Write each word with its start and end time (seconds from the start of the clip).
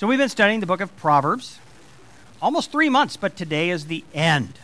So 0.00 0.06
we've 0.06 0.18
been 0.18 0.30
studying 0.30 0.60
the 0.60 0.66
book 0.66 0.80
of 0.80 0.96
Proverbs 0.96 1.58
almost 2.40 2.72
three 2.72 2.88
months, 2.88 3.18
but 3.18 3.36
today 3.36 3.68
is 3.68 3.84
the 3.84 4.02
end. 4.14 4.54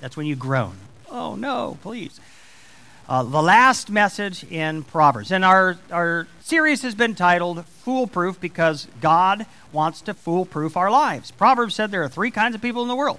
That's 0.00 0.18
when 0.18 0.26
you 0.26 0.36
groan. 0.36 0.76
Oh, 1.10 1.34
no, 1.34 1.78
please. 1.80 2.20
Uh, 3.08 3.22
the 3.22 3.40
last 3.40 3.88
message 3.88 4.44
in 4.44 4.82
Proverbs. 4.82 5.32
And 5.32 5.46
our, 5.46 5.78
our 5.90 6.28
series 6.42 6.82
has 6.82 6.94
been 6.94 7.14
titled 7.14 7.64
Foolproof 7.64 8.38
because 8.38 8.86
God 9.00 9.46
wants 9.72 10.02
to 10.02 10.12
foolproof 10.12 10.76
our 10.76 10.90
lives. 10.90 11.30
Proverbs 11.30 11.74
said 11.74 11.90
there 11.90 12.02
are 12.02 12.08
three 12.10 12.30
kinds 12.30 12.54
of 12.54 12.60
people 12.60 12.82
in 12.82 12.88
the 12.88 12.96
world 12.96 13.18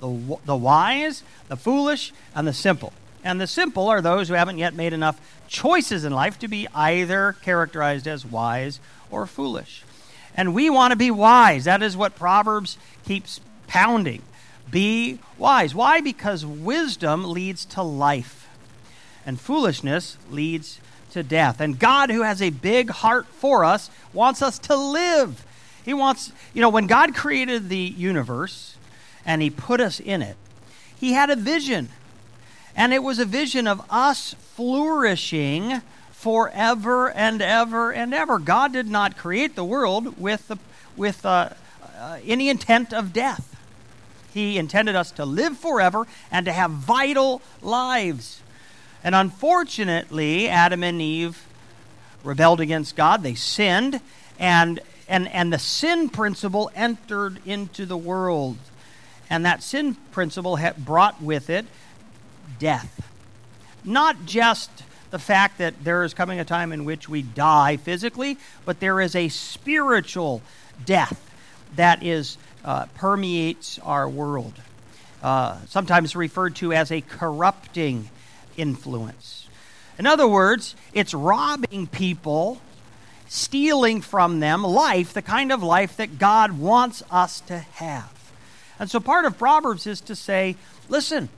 the, 0.00 0.38
the 0.44 0.56
wise, 0.56 1.22
the 1.46 1.56
foolish, 1.56 2.12
and 2.34 2.48
the 2.48 2.52
simple. 2.52 2.92
And 3.22 3.40
the 3.40 3.46
simple 3.46 3.86
are 3.86 4.00
those 4.00 4.26
who 4.26 4.34
haven't 4.34 4.58
yet 4.58 4.74
made 4.74 4.92
enough 4.92 5.20
choices 5.46 6.04
in 6.04 6.12
life 6.12 6.36
to 6.40 6.48
be 6.48 6.66
either 6.74 7.36
characterized 7.42 8.08
as 8.08 8.26
wise 8.26 8.80
or 9.08 9.28
foolish. 9.28 9.84
And 10.36 10.54
we 10.54 10.68
want 10.68 10.92
to 10.92 10.96
be 10.96 11.10
wise. 11.10 11.64
That 11.64 11.82
is 11.82 11.96
what 11.96 12.14
Proverbs 12.14 12.76
keeps 13.04 13.40
pounding. 13.66 14.22
Be 14.70 15.18
wise. 15.38 15.74
Why? 15.74 16.00
Because 16.00 16.44
wisdom 16.44 17.24
leads 17.24 17.64
to 17.66 17.82
life, 17.82 18.48
and 19.24 19.40
foolishness 19.40 20.18
leads 20.30 20.80
to 21.12 21.22
death. 21.22 21.60
And 21.60 21.78
God, 21.78 22.10
who 22.10 22.22
has 22.22 22.42
a 22.42 22.50
big 22.50 22.90
heart 22.90 23.26
for 23.26 23.64
us, 23.64 23.90
wants 24.12 24.42
us 24.42 24.58
to 24.60 24.76
live. 24.76 25.44
He 25.84 25.94
wants, 25.94 26.32
you 26.52 26.60
know, 26.60 26.68
when 26.68 26.86
God 26.86 27.14
created 27.14 27.68
the 27.68 27.78
universe 27.78 28.76
and 29.24 29.40
He 29.40 29.50
put 29.50 29.80
us 29.80 30.00
in 30.00 30.20
it, 30.20 30.36
He 30.98 31.12
had 31.12 31.30
a 31.30 31.36
vision. 31.36 31.88
And 32.74 32.92
it 32.92 33.02
was 33.02 33.18
a 33.18 33.24
vision 33.24 33.66
of 33.66 33.80
us 33.88 34.34
flourishing 34.34 35.80
forever 36.16 37.10
and 37.10 37.42
ever 37.42 37.92
and 37.92 38.14
ever. 38.14 38.38
God 38.38 38.72
did 38.72 38.88
not 38.88 39.18
create 39.18 39.54
the 39.54 39.62
world 39.62 40.18
with, 40.18 40.48
the, 40.48 40.56
with 40.96 41.26
uh, 41.26 41.50
uh, 41.98 42.18
any 42.24 42.48
intent 42.48 42.94
of 42.94 43.12
death. 43.12 43.54
He 44.32 44.56
intended 44.56 44.96
us 44.96 45.10
to 45.12 45.26
live 45.26 45.58
forever 45.58 46.06
and 46.30 46.46
to 46.46 46.52
have 46.52 46.70
vital 46.70 47.42
lives. 47.60 48.40
And 49.04 49.14
unfortunately, 49.14 50.48
Adam 50.48 50.82
and 50.82 51.02
Eve 51.02 51.46
rebelled 52.24 52.60
against 52.60 52.96
God. 52.96 53.22
They 53.22 53.34
sinned, 53.34 54.00
and, 54.38 54.80
and, 55.08 55.28
and 55.28 55.52
the 55.52 55.58
sin 55.58 56.08
principle 56.08 56.70
entered 56.74 57.40
into 57.44 57.84
the 57.84 57.96
world. 57.96 58.56
And 59.28 59.44
that 59.44 59.62
sin 59.62 59.96
principle 60.12 60.58
brought 60.78 61.22
with 61.22 61.50
it 61.50 61.66
death. 62.58 63.06
Not 63.84 64.24
just 64.24 64.70
the 65.10 65.18
fact 65.18 65.58
that 65.58 65.84
there 65.84 66.04
is 66.04 66.14
coming 66.14 66.40
a 66.40 66.44
time 66.44 66.72
in 66.72 66.84
which 66.84 67.08
we 67.08 67.22
die 67.22 67.76
physically, 67.76 68.38
but 68.64 68.80
there 68.80 69.00
is 69.00 69.14
a 69.14 69.28
spiritual 69.28 70.42
death 70.84 71.30
that 71.76 72.02
is 72.02 72.38
uh, 72.64 72.86
permeates 72.96 73.78
our 73.80 74.08
world. 74.08 74.54
Uh, 75.22 75.56
sometimes 75.68 76.14
referred 76.14 76.56
to 76.56 76.72
as 76.72 76.92
a 76.92 77.00
corrupting 77.00 78.08
influence. 78.56 79.48
In 79.98 80.06
other 80.06 80.28
words, 80.28 80.76
it's 80.92 81.14
robbing 81.14 81.86
people, 81.86 82.60
stealing 83.28 84.02
from 84.02 84.40
them 84.40 84.62
life, 84.62 85.12
the 85.12 85.22
kind 85.22 85.52
of 85.52 85.62
life 85.62 85.96
that 85.96 86.18
God 86.18 86.58
wants 86.58 87.02
us 87.10 87.40
to 87.42 87.58
have. 87.58 88.12
And 88.78 88.90
so 88.90 89.00
part 89.00 89.24
of 89.24 89.38
Proverbs 89.38 89.86
is 89.86 90.00
to 90.02 90.14
say, 90.14 90.56
listen, 90.88 91.30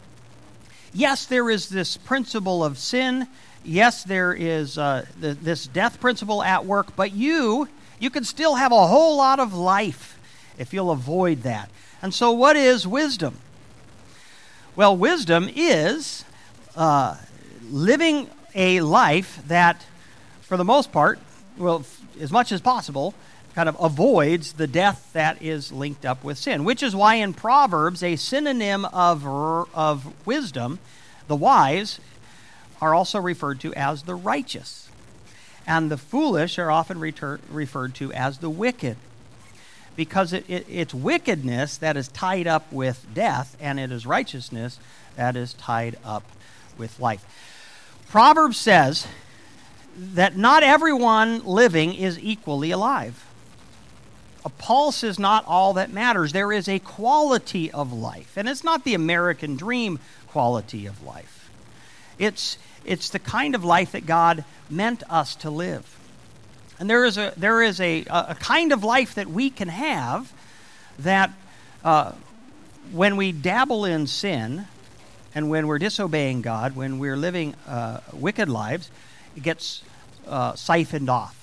yes, 0.92 1.26
there 1.26 1.48
is 1.48 1.68
this 1.68 1.96
principle 1.96 2.64
of 2.64 2.78
sin 2.78 3.28
yes, 3.68 4.02
there 4.02 4.32
is 4.32 4.78
uh, 4.78 5.04
the, 5.20 5.34
this 5.34 5.66
death 5.66 6.00
principle 6.00 6.42
at 6.42 6.64
work, 6.64 6.96
but 6.96 7.12
you, 7.12 7.68
you 8.00 8.10
can 8.10 8.24
still 8.24 8.56
have 8.56 8.72
a 8.72 8.86
whole 8.86 9.16
lot 9.16 9.38
of 9.38 9.54
life 9.54 10.18
if 10.58 10.72
you'll 10.72 10.90
avoid 10.90 11.42
that. 11.42 11.70
And 12.02 12.12
so, 12.14 12.32
what 12.32 12.56
is 12.56 12.86
wisdom? 12.86 13.38
Well, 14.74 14.96
wisdom 14.96 15.50
is 15.54 16.24
uh, 16.76 17.16
living 17.70 18.30
a 18.54 18.80
life 18.80 19.40
that, 19.48 19.84
for 20.40 20.56
the 20.56 20.64
most 20.64 20.92
part, 20.92 21.18
well, 21.56 21.84
as 22.20 22.30
much 22.30 22.52
as 22.52 22.60
possible, 22.60 23.14
kind 23.54 23.68
of 23.68 23.76
avoids 23.80 24.52
the 24.52 24.68
death 24.68 25.10
that 25.12 25.42
is 25.42 25.72
linked 25.72 26.06
up 26.06 26.22
with 26.22 26.38
sin, 26.38 26.62
which 26.64 26.82
is 26.82 26.94
why 26.94 27.16
in 27.16 27.34
Proverbs, 27.34 28.02
a 28.04 28.14
synonym 28.14 28.84
of, 28.84 29.26
of 29.74 30.26
wisdom, 30.26 30.78
the 31.26 31.34
wise, 31.34 31.98
are 32.80 32.94
also 32.94 33.20
referred 33.20 33.60
to 33.60 33.74
as 33.74 34.02
the 34.02 34.14
righteous. 34.14 34.88
And 35.66 35.90
the 35.90 35.96
foolish 35.96 36.58
are 36.58 36.70
often 36.70 36.98
referred 36.98 37.94
to 37.96 38.12
as 38.12 38.38
the 38.38 38.50
wicked. 38.50 38.96
Because 39.96 40.32
it, 40.32 40.48
it, 40.48 40.66
it's 40.68 40.94
wickedness 40.94 41.76
that 41.76 41.96
is 41.96 42.08
tied 42.08 42.46
up 42.46 42.72
with 42.72 43.06
death, 43.12 43.56
and 43.60 43.78
it 43.80 43.92
is 43.92 44.06
righteousness 44.06 44.78
that 45.16 45.36
is 45.36 45.52
tied 45.54 45.98
up 46.04 46.22
with 46.78 47.00
life. 47.00 47.24
Proverbs 48.08 48.56
says 48.56 49.06
that 49.98 50.36
not 50.36 50.62
everyone 50.62 51.44
living 51.44 51.92
is 51.94 52.18
equally 52.18 52.70
alive. 52.70 53.24
Uh, 53.24 54.46
a 54.46 54.50
pulse 54.50 55.02
is 55.04 55.18
not 55.18 55.44
all 55.46 55.74
that 55.74 55.92
matters. 55.92 56.32
There 56.32 56.52
is 56.52 56.68
a 56.68 56.78
quality 56.78 57.70
of 57.70 57.92
life, 57.92 58.36
and 58.36 58.48
it's 58.48 58.64
not 58.64 58.84
the 58.84 58.94
American 58.94 59.56
dream 59.56 59.98
quality 60.28 60.86
of 60.86 61.02
life. 61.02 61.47
It's, 62.18 62.58
it's 62.84 63.10
the 63.10 63.18
kind 63.18 63.54
of 63.54 63.64
life 63.64 63.92
that 63.92 64.06
God 64.06 64.44
meant 64.70 65.02
us 65.10 65.36
to 65.36 65.50
live. 65.50 65.94
And 66.78 66.88
there 66.88 67.04
is 67.04 67.18
a, 67.18 67.32
there 67.36 67.62
is 67.62 67.80
a, 67.80 68.04
a 68.04 68.36
kind 68.38 68.72
of 68.72 68.84
life 68.84 69.14
that 69.16 69.26
we 69.28 69.50
can 69.50 69.68
have 69.68 70.32
that 71.00 71.32
uh, 71.84 72.12
when 72.92 73.16
we 73.16 73.32
dabble 73.32 73.84
in 73.84 74.06
sin 74.06 74.66
and 75.34 75.50
when 75.50 75.66
we're 75.66 75.78
disobeying 75.78 76.42
God, 76.42 76.76
when 76.76 76.98
we're 76.98 77.16
living 77.16 77.54
uh, 77.66 78.00
wicked 78.12 78.48
lives, 78.48 78.90
it 79.36 79.42
gets 79.42 79.82
uh, 80.26 80.54
siphoned 80.54 81.10
off. 81.10 81.34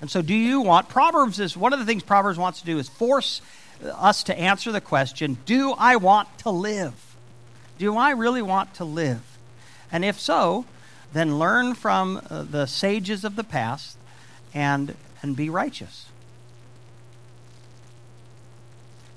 And 0.00 0.10
so, 0.10 0.22
do 0.22 0.34
you 0.34 0.60
want, 0.60 0.88
Proverbs 0.88 1.40
is 1.40 1.56
one 1.56 1.72
of 1.72 1.80
the 1.80 1.84
things 1.84 2.02
Proverbs 2.02 2.38
wants 2.38 2.60
to 2.60 2.66
do 2.66 2.78
is 2.78 2.88
force 2.88 3.42
us 3.84 4.24
to 4.24 4.38
answer 4.38 4.70
the 4.72 4.80
question 4.80 5.38
Do 5.44 5.74
I 5.76 5.96
want 5.96 6.28
to 6.38 6.50
live? 6.50 6.94
Do 7.78 7.96
I 7.96 8.10
really 8.10 8.42
want 8.42 8.74
to 8.74 8.84
live? 8.84 9.22
And 9.90 10.04
if 10.04 10.18
so, 10.18 10.66
then 11.12 11.38
learn 11.38 11.74
from 11.74 12.20
uh, 12.28 12.42
the 12.42 12.66
sages 12.66 13.24
of 13.24 13.36
the 13.36 13.44
past 13.44 13.96
and, 14.52 14.96
and 15.22 15.36
be 15.36 15.48
righteous. 15.48 16.06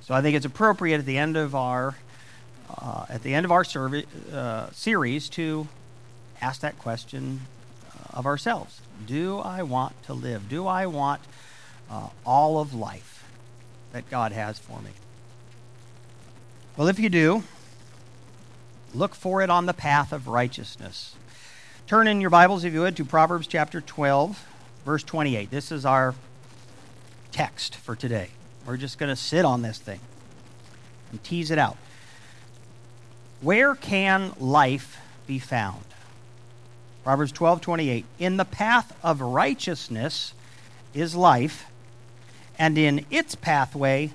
So 0.01 0.13
I 0.13 0.21
think 0.21 0.35
it's 0.35 0.45
appropriate 0.45 0.99
at 0.99 1.05
the 1.05 1.17
end 1.17 1.37
of 1.37 1.55
our 1.55 1.95
uh, 2.77 3.05
at 3.09 3.21
the 3.23 3.33
end 3.33 3.45
of 3.45 3.51
our 3.51 3.65
uh, 4.31 4.69
series 4.71 5.27
to 5.29 5.67
ask 6.41 6.61
that 6.61 6.79
question 6.79 7.41
uh, 7.87 8.17
of 8.17 8.25
ourselves: 8.25 8.81
Do 9.05 9.39
I 9.39 9.61
want 9.61 10.01
to 10.03 10.13
live? 10.13 10.47
Do 10.49 10.67
I 10.67 10.85
want 10.85 11.21
uh, 11.89 12.07
all 12.25 12.59
of 12.59 12.73
life 12.73 13.25
that 13.91 14.09
God 14.09 14.31
has 14.31 14.57
for 14.57 14.81
me? 14.81 14.91
Well, 16.77 16.87
if 16.87 16.97
you 16.97 17.09
do, 17.09 17.43
Look 18.93 19.15
for 19.15 19.41
it 19.41 19.49
on 19.49 19.67
the 19.67 19.73
path 19.73 20.11
of 20.11 20.27
righteousness. 20.27 21.15
Turn 21.87 22.07
in 22.07 22.19
your 22.19 22.29
Bibles, 22.29 22.65
if 22.65 22.73
you 22.73 22.81
would, 22.81 22.97
to 22.97 23.05
Proverbs 23.05 23.47
chapter 23.47 23.79
12, 23.79 24.45
verse 24.85 25.03
28. 25.03 25.49
This 25.49 25.71
is 25.71 25.85
our 25.85 26.13
text 27.31 27.75
for 27.75 27.95
today. 27.95 28.29
We're 28.65 28.75
just 28.75 28.97
going 28.97 29.09
to 29.09 29.15
sit 29.15 29.45
on 29.45 29.61
this 29.61 29.79
thing 29.79 30.01
and 31.09 31.23
tease 31.23 31.51
it 31.51 31.57
out. 31.57 31.77
Where 33.39 33.75
can 33.75 34.33
life 34.37 34.99
be 35.25 35.39
found? 35.39 35.85
Proverbs 37.05 37.31
12, 37.31 37.61
28. 37.61 38.05
In 38.19 38.35
the 38.35 38.45
path 38.45 38.93
of 39.01 39.21
righteousness 39.21 40.33
is 40.93 41.15
life, 41.15 41.65
and 42.59 42.77
in 42.77 43.05
its 43.09 43.35
pathway 43.35 44.11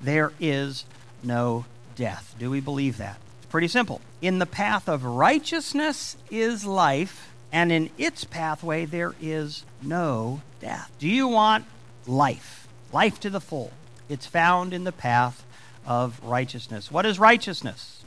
there 0.00 0.32
is 0.38 0.84
no 1.24 1.64
death. 1.96 2.36
Do 2.38 2.48
we 2.48 2.60
believe 2.60 2.96
that? 2.98 3.18
Pretty 3.50 3.68
simple. 3.68 4.00
In 4.22 4.38
the 4.38 4.46
path 4.46 4.88
of 4.88 5.04
righteousness 5.04 6.16
is 6.30 6.64
life, 6.64 7.32
and 7.52 7.72
in 7.72 7.90
its 7.98 8.24
pathway 8.24 8.84
there 8.84 9.14
is 9.20 9.64
no 9.82 10.40
death. 10.60 10.90
Do 10.98 11.08
you 11.08 11.26
want 11.26 11.66
life? 12.06 12.68
Life 12.92 13.18
to 13.20 13.30
the 13.30 13.40
full. 13.40 13.72
It's 14.08 14.26
found 14.26 14.72
in 14.72 14.84
the 14.84 14.92
path 14.92 15.44
of 15.84 16.20
righteousness. 16.22 16.92
What 16.92 17.04
is 17.04 17.18
righteousness? 17.18 18.04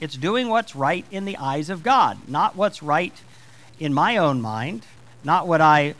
It's 0.00 0.16
doing 0.16 0.48
what's 0.48 0.76
right 0.76 1.06
in 1.10 1.24
the 1.24 1.38
eyes 1.38 1.70
of 1.70 1.82
God, 1.82 2.28
not 2.28 2.56
what's 2.56 2.82
right 2.82 3.14
in 3.78 3.94
my 3.94 4.18
own 4.18 4.42
mind, 4.42 4.84
not 5.22 5.48
what 5.48 5.62
I 5.62 5.94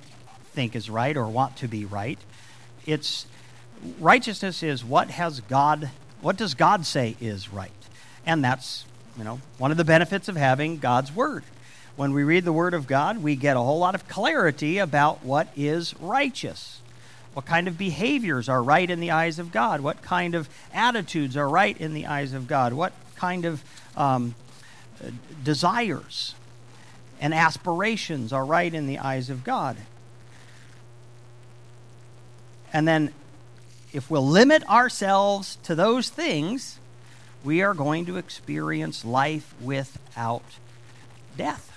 think 0.52 0.76
is 0.76 0.90
right 0.90 1.16
or 1.16 1.26
want 1.26 1.56
to 1.56 1.68
be 1.68 1.84
right. 1.84 2.18
It's 2.84 3.26
righteousness 3.98 4.62
is 4.62 4.84
what 4.84 5.10
has 5.10 5.40
God 5.40 5.90
what 6.20 6.38
does 6.38 6.54
God 6.54 6.86
say 6.86 7.16
is 7.20 7.52
right? 7.52 7.70
And 8.26 8.42
that's, 8.42 8.84
you 9.18 9.24
know, 9.24 9.40
one 9.58 9.70
of 9.70 9.76
the 9.76 9.84
benefits 9.84 10.28
of 10.28 10.36
having 10.36 10.78
God's 10.78 11.14
Word. 11.14 11.44
When 11.96 12.12
we 12.12 12.24
read 12.24 12.44
the 12.44 12.52
Word 12.52 12.74
of 12.74 12.86
God, 12.86 13.22
we 13.22 13.36
get 13.36 13.56
a 13.56 13.60
whole 13.60 13.78
lot 13.78 13.94
of 13.94 14.08
clarity 14.08 14.78
about 14.78 15.24
what 15.24 15.48
is 15.56 15.94
righteous. 16.00 16.80
What 17.34 17.46
kind 17.46 17.68
of 17.68 17.76
behaviors 17.76 18.48
are 18.48 18.62
right 18.62 18.88
in 18.88 19.00
the 19.00 19.10
eyes 19.10 19.38
of 19.38 19.52
God? 19.52 19.80
What 19.80 20.02
kind 20.02 20.34
of 20.34 20.48
attitudes 20.72 21.36
are 21.36 21.48
right 21.48 21.76
in 21.76 21.92
the 21.92 22.06
eyes 22.06 22.32
of 22.32 22.46
God? 22.46 22.72
What 22.72 22.92
kind 23.16 23.44
of 23.44 23.62
um, 23.96 24.34
desires 25.42 26.34
and 27.20 27.34
aspirations 27.34 28.32
are 28.32 28.44
right 28.44 28.72
in 28.72 28.86
the 28.86 28.98
eyes 28.98 29.30
of 29.30 29.44
God? 29.44 29.76
And 32.72 32.88
then, 32.88 33.12
if 33.92 34.10
we'll 34.10 34.26
limit 34.26 34.68
ourselves 34.68 35.58
to 35.62 35.76
those 35.76 36.08
things, 36.08 36.80
we 37.44 37.62
are 37.62 37.74
going 37.74 38.06
to 38.06 38.16
experience 38.16 39.04
life 39.04 39.54
without 39.60 40.42
death. 41.36 41.70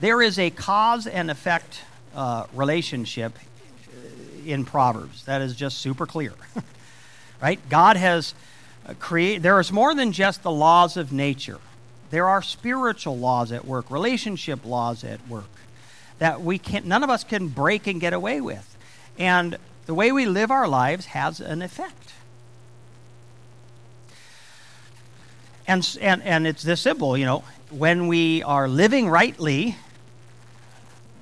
There 0.00 0.20
is 0.20 0.38
a 0.38 0.50
cause 0.50 1.06
and 1.06 1.30
effect 1.30 1.82
uh, 2.14 2.46
relationship 2.52 3.38
in 4.44 4.64
Proverbs 4.64 5.24
that 5.24 5.40
is 5.40 5.54
just 5.54 5.78
super 5.78 6.06
clear. 6.06 6.32
right? 7.42 7.60
God 7.68 7.96
has 7.96 8.34
uh, 8.86 8.94
created, 8.98 9.42
there 9.42 9.58
is 9.60 9.72
more 9.72 9.94
than 9.94 10.12
just 10.12 10.42
the 10.42 10.50
laws 10.50 10.96
of 10.96 11.12
nature, 11.12 11.60
there 12.10 12.26
are 12.26 12.42
spiritual 12.42 13.18
laws 13.18 13.52
at 13.52 13.64
work, 13.64 13.90
relationship 13.90 14.64
laws 14.64 15.04
at 15.04 15.26
work 15.28 15.44
that 16.18 16.42
we 16.42 16.58
can't, 16.58 16.86
none 16.86 17.04
of 17.04 17.10
us 17.10 17.22
can 17.22 17.48
break 17.48 17.86
and 17.86 18.00
get 18.00 18.12
away 18.12 18.40
with. 18.40 18.76
And 19.18 19.56
the 19.86 19.94
way 19.94 20.10
we 20.10 20.26
live 20.26 20.50
our 20.50 20.66
lives 20.66 21.06
has 21.06 21.40
an 21.40 21.62
effect. 21.62 22.12
And, 25.68 25.98
and, 26.00 26.22
and 26.22 26.46
it's 26.46 26.62
this 26.62 26.80
simple, 26.80 27.16
you 27.16 27.26
know, 27.26 27.44
when 27.70 28.08
we 28.08 28.42
are 28.42 28.66
living 28.66 29.08
rightly, 29.08 29.76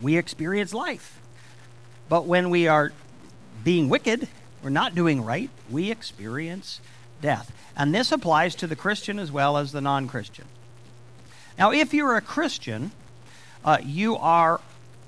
we 0.00 0.16
experience 0.16 0.72
life. 0.72 1.20
But 2.08 2.26
when 2.26 2.48
we 2.50 2.68
are 2.68 2.92
being 3.64 3.88
wicked, 3.88 4.28
we're 4.62 4.70
not 4.70 4.94
doing 4.94 5.24
right, 5.24 5.50
we 5.68 5.90
experience 5.90 6.80
death. 7.20 7.52
And 7.76 7.92
this 7.92 8.12
applies 8.12 8.54
to 8.56 8.68
the 8.68 8.76
Christian 8.76 9.18
as 9.18 9.32
well 9.32 9.56
as 9.56 9.72
the 9.72 9.80
non 9.80 10.06
Christian. 10.06 10.44
Now, 11.58 11.72
if 11.72 11.92
you're 11.92 12.14
a 12.14 12.20
Christian, 12.20 12.92
uh, 13.64 13.78
you 13.82 14.16
are 14.16 14.60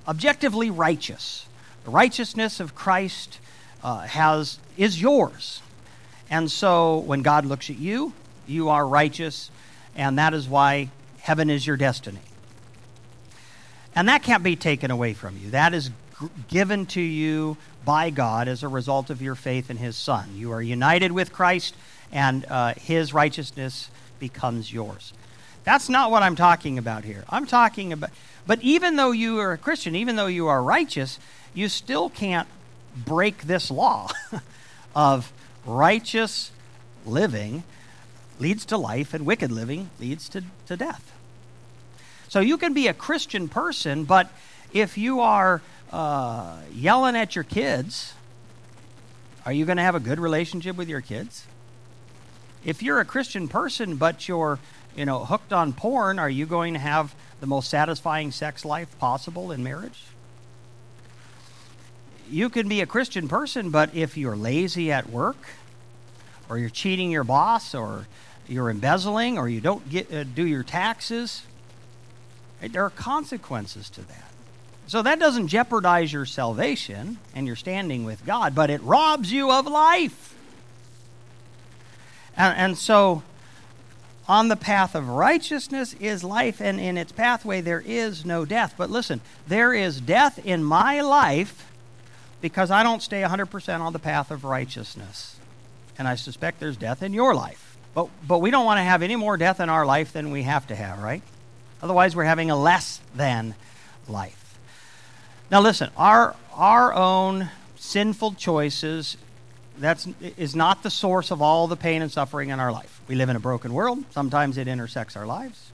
objectively 0.08 0.68
righteous. 0.68 1.46
The 1.84 1.90
righteousness 1.92 2.58
of 2.58 2.74
Christ 2.74 3.38
uh, 3.84 4.00
has, 4.00 4.58
is 4.76 5.00
yours. 5.00 5.62
And 6.28 6.50
so 6.50 6.98
when 6.98 7.22
God 7.22 7.46
looks 7.46 7.70
at 7.70 7.78
you, 7.78 8.12
you 8.48 8.68
are 8.68 8.86
righteous, 8.86 9.50
and 9.94 10.18
that 10.18 10.34
is 10.34 10.48
why 10.48 10.90
heaven 11.20 11.50
is 11.50 11.66
your 11.66 11.76
destiny. 11.76 12.20
And 13.94 14.08
that 14.08 14.22
can't 14.22 14.42
be 14.42 14.56
taken 14.56 14.90
away 14.90 15.14
from 15.14 15.36
you. 15.38 15.50
That 15.50 15.74
is 15.74 15.90
given 16.48 16.86
to 16.86 17.00
you 17.00 17.56
by 17.84 18.10
God 18.10 18.48
as 18.48 18.62
a 18.62 18.68
result 18.68 19.10
of 19.10 19.22
your 19.22 19.34
faith 19.34 19.70
in 19.70 19.76
His 19.76 19.96
Son. 19.96 20.30
You 20.34 20.52
are 20.52 20.62
united 20.62 21.12
with 21.12 21.32
Christ, 21.32 21.74
and 22.12 22.44
uh, 22.46 22.74
His 22.74 23.14
righteousness 23.14 23.90
becomes 24.18 24.72
yours. 24.72 25.12
That's 25.64 25.88
not 25.88 26.10
what 26.10 26.22
I'm 26.22 26.36
talking 26.36 26.78
about 26.78 27.04
here. 27.04 27.24
I'm 27.28 27.46
talking 27.46 27.92
about, 27.92 28.10
but 28.46 28.62
even 28.62 28.96
though 28.96 29.10
you 29.10 29.38
are 29.38 29.52
a 29.52 29.58
Christian, 29.58 29.94
even 29.94 30.16
though 30.16 30.26
you 30.26 30.48
are 30.48 30.62
righteous, 30.62 31.18
you 31.54 31.68
still 31.68 32.08
can't 32.08 32.48
break 33.04 33.42
this 33.42 33.70
law 33.70 34.08
of 34.94 35.32
righteous 35.66 36.50
living 37.04 37.64
leads 38.38 38.64
to 38.66 38.76
life 38.76 39.14
and 39.14 39.26
wicked 39.26 39.50
living 39.50 39.90
leads 40.00 40.28
to, 40.30 40.44
to 40.66 40.76
death. 40.76 41.12
So 42.28 42.40
you 42.40 42.58
can 42.58 42.74
be 42.74 42.88
a 42.88 42.94
Christian 42.94 43.48
person, 43.48 44.04
but 44.04 44.30
if 44.72 44.98
you 44.98 45.20
are 45.20 45.62
uh, 45.92 46.58
yelling 46.72 47.16
at 47.16 47.34
your 47.34 47.44
kids, 47.44 48.14
are 49.46 49.52
you 49.52 49.64
going 49.64 49.78
to 49.78 49.82
have 49.82 49.94
a 49.94 50.00
good 50.00 50.20
relationship 50.20 50.76
with 50.76 50.88
your 50.88 51.00
kids? 51.00 51.46
If 52.64 52.82
you're 52.82 53.00
a 53.00 53.04
Christian 53.04 53.48
person, 53.48 53.96
but 53.96 54.28
you're 54.28 54.58
you 54.94 55.06
know 55.06 55.24
hooked 55.24 55.52
on 55.52 55.72
porn, 55.72 56.18
are 56.18 56.28
you 56.28 56.44
going 56.44 56.74
to 56.74 56.80
have 56.80 57.14
the 57.40 57.46
most 57.46 57.70
satisfying 57.70 58.30
sex 58.30 58.64
life 58.64 58.98
possible 58.98 59.52
in 59.52 59.62
marriage? 59.62 60.02
You 62.30 62.50
can 62.50 62.68
be 62.68 62.82
a 62.82 62.86
Christian 62.86 63.26
person, 63.26 63.70
but 63.70 63.94
if 63.94 64.18
you're 64.18 64.36
lazy 64.36 64.92
at 64.92 65.08
work, 65.08 65.38
or 66.50 66.58
you're 66.58 66.68
cheating 66.68 67.10
your 67.10 67.24
boss, 67.24 67.74
or 67.74 68.06
you're 68.48 68.70
embezzling, 68.70 69.38
or 69.38 69.48
you 69.48 69.60
don't 69.60 69.88
get 69.88 70.12
uh, 70.12 70.24
do 70.24 70.46
your 70.46 70.62
taxes, 70.62 71.42
there 72.60 72.84
are 72.84 72.90
consequences 72.90 73.90
to 73.90 74.00
that. 74.02 74.30
So 74.86 75.02
that 75.02 75.18
doesn't 75.18 75.48
jeopardize 75.48 76.12
your 76.12 76.24
salvation 76.24 77.18
and 77.34 77.46
your 77.46 77.56
standing 77.56 78.04
with 78.04 78.24
God, 78.24 78.54
but 78.54 78.70
it 78.70 78.82
robs 78.82 79.30
you 79.30 79.50
of 79.50 79.66
life. 79.66 80.34
And, 82.36 82.56
and 82.56 82.78
so, 82.78 83.22
on 84.26 84.48
the 84.48 84.56
path 84.56 84.94
of 84.94 85.08
righteousness 85.08 85.94
is 85.94 86.24
life, 86.24 86.60
and 86.60 86.80
in 86.80 86.96
its 86.96 87.12
pathway 87.12 87.60
there 87.60 87.82
is 87.84 88.24
no 88.24 88.44
death. 88.44 88.74
But 88.78 88.90
listen, 88.90 89.20
there 89.46 89.74
is 89.74 90.00
death 90.00 90.44
in 90.44 90.64
my 90.64 91.00
life 91.02 91.70
because 92.40 92.70
I 92.70 92.82
don't 92.82 93.02
stay 93.02 93.22
100% 93.22 93.80
on 93.80 93.92
the 93.92 93.98
path 93.98 94.30
of 94.30 94.44
righteousness. 94.44 95.36
And 95.98 96.06
I 96.06 96.14
suspect 96.14 96.60
there's 96.60 96.76
death 96.76 97.02
in 97.02 97.12
your 97.12 97.34
life. 97.34 97.67
But, 97.98 98.10
but 98.28 98.38
we 98.38 98.52
don't 98.52 98.64
want 98.64 98.78
to 98.78 98.84
have 98.84 99.02
any 99.02 99.16
more 99.16 99.36
death 99.36 99.58
in 99.58 99.68
our 99.68 99.84
life 99.84 100.12
than 100.12 100.30
we 100.30 100.44
have 100.44 100.68
to 100.68 100.76
have, 100.76 101.02
right? 101.02 101.20
Otherwise, 101.82 102.14
we're 102.14 102.22
having 102.22 102.48
a 102.48 102.54
less 102.54 103.00
than 103.16 103.56
life. 104.06 104.56
Now, 105.50 105.60
listen, 105.60 105.90
our, 105.96 106.36
our 106.54 106.94
own 106.94 107.50
sinful 107.74 108.34
choices 108.34 109.16
that's, 109.78 110.06
is 110.36 110.54
not 110.54 110.84
the 110.84 110.90
source 110.90 111.32
of 111.32 111.42
all 111.42 111.66
the 111.66 111.74
pain 111.74 112.00
and 112.00 112.12
suffering 112.12 112.50
in 112.50 112.60
our 112.60 112.70
life. 112.70 113.00
We 113.08 113.16
live 113.16 113.30
in 113.30 113.34
a 113.34 113.40
broken 113.40 113.74
world. 113.74 114.04
Sometimes 114.12 114.58
it 114.58 114.68
intersects 114.68 115.16
our 115.16 115.26
lives. 115.26 115.72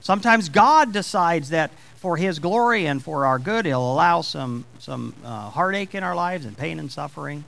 Sometimes 0.00 0.48
God 0.48 0.92
decides 0.92 1.50
that 1.50 1.70
for 1.94 2.16
His 2.16 2.40
glory 2.40 2.86
and 2.86 3.00
for 3.00 3.26
our 3.26 3.38
good, 3.38 3.64
He'll 3.64 3.92
allow 3.92 4.22
some, 4.22 4.64
some 4.80 5.14
uh, 5.24 5.50
heartache 5.50 5.94
in 5.94 6.02
our 6.02 6.16
lives 6.16 6.46
and 6.46 6.58
pain 6.58 6.80
and 6.80 6.90
suffering. 6.90 7.44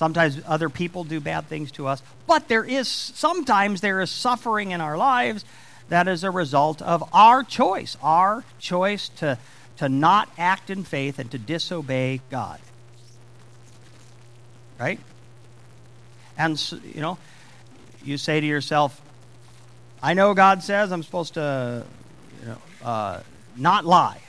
Sometimes 0.00 0.40
other 0.46 0.70
people 0.70 1.04
do 1.04 1.20
bad 1.20 1.46
things 1.46 1.70
to 1.72 1.86
us. 1.86 2.02
But 2.26 2.48
there 2.48 2.64
is, 2.64 2.88
sometimes 2.88 3.82
there 3.82 4.00
is 4.00 4.10
suffering 4.10 4.70
in 4.70 4.80
our 4.80 4.96
lives 4.96 5.44
that 5.90 6.08
is 6.08 6.24
a 6.24 6.30
result 6.30 6.80
of 6.80 7.04
our 7.12 7.44
choice, 7.44 7.98
our 8.02 8.42
choice 8.58 9.10
to, 9.16 9.36
to 9.76 9.90
not 9.90 10.30
act 10.38 10.70
in 10.70 10.84
faith 10.84 11.18
and 11.18 11.30
to 11.32 11.38
disobey 11.38 12.22
God. 12.30 12.60
Right? 14.78 14.98
And, 16.38 16.58
you 16.94 17.02
know, 17.02 17.18
you 18.02 18.16
say 18.16 18.40
to 18.40 18.46
yourself, 18.46 18.98
I 20.02 20.14
know 20.14 20.32
God 20.32 20.62
says 20.62 20.92
I'm 20.92 21.02
supposed 21.02 21.34
to 21.34 21.84
you 22.40 22.48
know, 22.48 22.56
uh, 22.82 23.20
not 23.54 23.84
lie, 23.84 24.22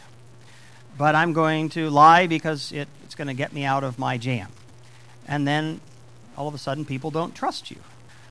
but 0.98 1.16
I'm 1.16 1.32
going 1.32 1.70
to 1.70 1.90
lie 1.90 2.28
because 2.28 2.74
it, 2.74 2.90
it's 3.06 3.16
going 3.16 3.30
to 3.30 3.34
get 3.34 3.54
me 3.54 3.64
out 3.64 3.86
of 3.86 3.98
my 3.98 4.18
jam. 4.18 4.50
And 5.32 5.48
then 5.48 5.80
all 6.38 6.50
of 6.50 6.54
a 6.54 6.58
sudden, 6.58 6.84
people 6.84 7.10
don't 7.10 7.34
trust 7.34 7.72
you. 7.72 7.78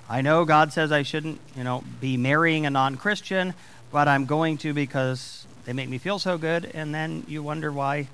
I 0.07 0.21
know 0.21 0.45
God 0.45 0.71
says 0.73 0.93
I 0.93 1.03
shouldn't, 1.03 1.41
you 1.57 1.65
know, 1.65 1.83
be 1.99 2.19
marrying 2.19 2.67
a 2.67 2.71
non-Christian, 2.71 3.55
but 3.91 4.07
I'm 4.07 4.27
going 4.27 4.59
to 4.59 4.75
because 4.75 5.47
they 5.65 5.73
make 5.73 5.89
me 5.89 5.97
feel 5.97 6.19
so 6.19 6.37
good, 6.37 6.71
and 6.75 6.95
then 6.95 7.25
you 7.27 7.43
wonder 7.43 7.73
why, 7.73 8.09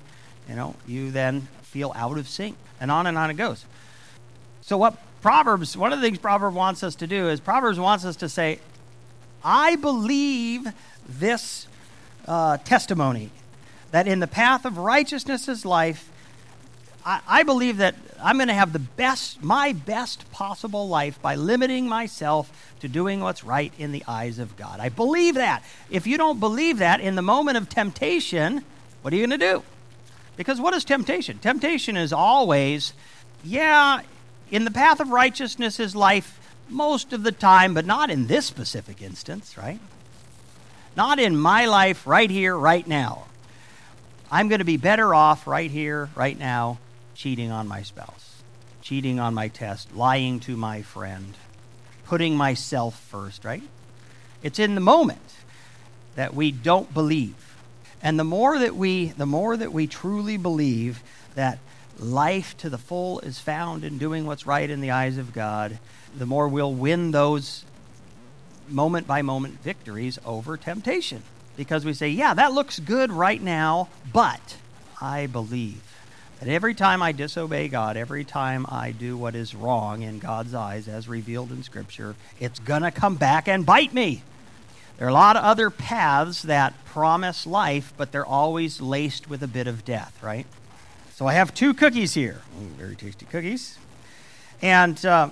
you 0.47 0.55
know, 0.55 0.73
you 0.87 1.11
then 1.11 1.49
feel 1.63 1.91
out 1.95 2.17
of 2.17 2.29
sync, 2.29 2.55
and 2.79 2.89
on 2.89 3.07
and 3.07 3.17
on 3.17 3.29
it 3.29 3.33
goes. 3.33 3.65
So 4.61 4.77
what 4.77 4.97
Proverbs, 5.21 5.75
one 5.75 5.91
of 5.91 5.99
the 5.99 6.05
things 6.05 6.17
Proverbs 6.17 6.55
wants 6.55 6.81
us 6.81 6.95
to 6.95 7.07
do 7.07 7.27
is 7.27 7.41
Proverbs 7.41 7.79
wants 7.79 8.05
us 8.05 8.15
to 8.17 8.29
say, 8.29 8.59
I 9.43 9.75
believe 9.75 10.65
this 11.09 11.67
uh, 12.25 12.55
testimony 12.57 13.31
that 13.91 14.07
in 14.07 14.19
the 14.19 14.27
path 14.27 14.63
of 14.63 14.77
righteousness 14.77 15.49
is 15.49 15.65
life, 15.65 16.09
I, 17.07 17.21
I 17.25 17.43
believe 17.43 17.77
that 17.77 17.95
I'm 18.21 18.35
going 18.35 18.49
to 18.49 18.53
have 18.53 18.73
the 18.73 18.79
best, 18.79 19.41
my 19.41 19.71
best 19.71 20.29
possible 20.31 20.89
life 20.89 21.21
by 21.21 21.35
limiting 21.35 21.87
myself 21.87 22.51
to 22.81 22.89
doing 22.89 23.21
what's 23.21 23.45
right 23.45 23.71
in 23.77 23.93
the 23.93 24.03
eyes 24.09 24.39
of 24.39 24.57
God. 24.57 24.81
I 24.81 24.89
believe 24.89 25.35
that. 25.35 25.63
If 25.89 26.05
you 26.05 26.17
don't 26.17 26.41
believe 26.41 26.79
that, 26.79 26.99
in 26.99 27.15
the 27.15 27.21
moment 27.21 27.55
of 27.57 27.69
temptation, 27.69 28.65
what 29.01 29.13
are 29.13 29.15
you 29.15 29.25
going 29.25 29.39
to 29.39 29.45
do? 29.45 29.63
Because 30.35 30.59
what 30.59 30.73
is 30.73 30.83
temptation? 30.83 31.37
Temptation 31.37 31.95
is 31.95 32.11
always, 32.11 32.91
yeah, 33.41 34.01
in 34.51 34.65
the 34.65 34.71
path 34.71 34.99
of 34.99 35.09
righteousness 35.09 35.79
is 35.79 35.95
life 35.95 36.57
most 36.67 37.13
of 37.13 37.23
the 37.23 37.31
time, 37.31 37.73
but 37.73 37.85
not 37.85 38.09
in 38.09 38.27
this 38.27 38.45
specific 38.45 39.01
instance, 39.01 39.57
right? 39.57 39.79
Not 40.97 41.19
in 41.19 41.37
my 41.37 41.67
life 41.67 42.05
right 42.05 42.29
here, 42.29 42.57
right 42.57 42.85
now. 42.85 43.27
I'm 44.29 44.49
going 44.49 44.59
to 44.59 44.65
be 44.65 44.75
better 44.75 45.15
off 45.15 45.47
right 45.47 45.71
here, 45.71 46.09
right 46.13 46.37
now, 46.37 46.79
cheating 47.17 47.51
on 47.51 47.67
my 47.67 47.81
spouse, 47.81 48.43
cheating 48.81 49.19
on 49.19 49.33
my 49.33 49.47
test, 49.47 49.93
lying 49.95 50.39
to 50.39 50.55
my 50.55 50.83
friend, 50.83 51.33
putting 52.05 52.37
myself 52.37 52.97
first, 52.99 53.43
right? 53.43 53.63
It's 54.43 54.59
in 54.59 54.75
the 54.75 54.81
moment 54.81 55.33
that 56.15 56.35
we 56.35 56.51
don't 56.51 56.93
believe. 56.93 57.55
And 58.03 58.19
the 58.19 58.23
more 58.23 58.59
that 58.59 58.75
we 58.75 59.07
the 59.07 59.25
more 59.25 59.57
that 59.57 59.73
we 59.73 59.87
truly 59.87 60.37
believe 60.37 61.01
that 61.33 61.57
life 61.97 62.55
to 62.57 62.69
the 62.69 62.77
full 62.77 63.19
is 63.21 63.39
found 63.39 63.83
in 63.83 63.97
doing 63.97 64.27
what's 64.27 64.45
right 64.45 64.69
in 64.69 64.79
the 64.79 64.91
eyes 64.91 65.17
of 65.17 65.33
God, 65.33 65.79
the 66.15 66.27
more 66.27 66.47
we'll 66.47 66.73
win 66.73 67.09
those 67.09 67.65
moment 68.69 69.07
by 69.07 69.23
moment 69.23 69.59
victories 69.63 70.19
over 70.23 70.55
temptation. 70.55 71.23
Because 71.55 71.83
we 71.83 71.95
say, 71.95 72.09
yeah, 72.09 72.35
that 72.35 72.53
looks 72.53 72.77
good 72.77 73.11
right 73.11 73.41
now, 73.41 73.89
but 74.13 74.57
I 75.01 75.25
believe 75.25 75.86
that 76.39 76.49
every 76.49 76.75
time 76.75 77.01
I 77.01 77.11
disobey 77.11 77.67
God, 77.67 77.97
every 77.97 78.23
time 78.23 78.65
I 78.69 78.91
do 78.91 79.17
what 79.17 79.35
is 79.35 79.55
wrong 79.55 80.03
in 80.03 80.19
God's 80.19 80.53
eyes 80.53 80.87
as 80.87 81.07
revealed 81.07 81.51
in 81.51 81.63
Scripture, 81.63 82.15
it's 82.39 82.59
going 82.59 82.83
to 82.83 82.91
come 82.91 83.15
back 83.15 83.47
and 83.47 83.65
bite 83.65 83.93
me. 83.93 84.21
There 84.97 85.07
are 85.07 85.09
a 85.09 85.13
lot 85.13 85.35
of 85.35 85.43
other 85.43 85.69
paths 85.69 86.43
that 86.43 86.73
promise 86.85 87.45
life, 87.45 87.93
but 87.97 88.11
they're 88.11 88.25
always 88.25 88.81
laced 88.81 89.29
with 89.29 89.43
a 89.43 89.47
bit 89.47 89.67
of 89.67 89.85
death, 89.85 90.17
right? 90.21 90.45
So 91.13 91.27
I 91.27 91.33
have 91.33 91.53
two 91.53 91.73
cookies 91.73 92.13
here. 92.13 92.41
Ooh, 92.59 92.65
very 92.77 92.95
tasty 92.95 93.25
cookies. 93.25 93.77
And 94.61 95.03
uh, 95.05 95.29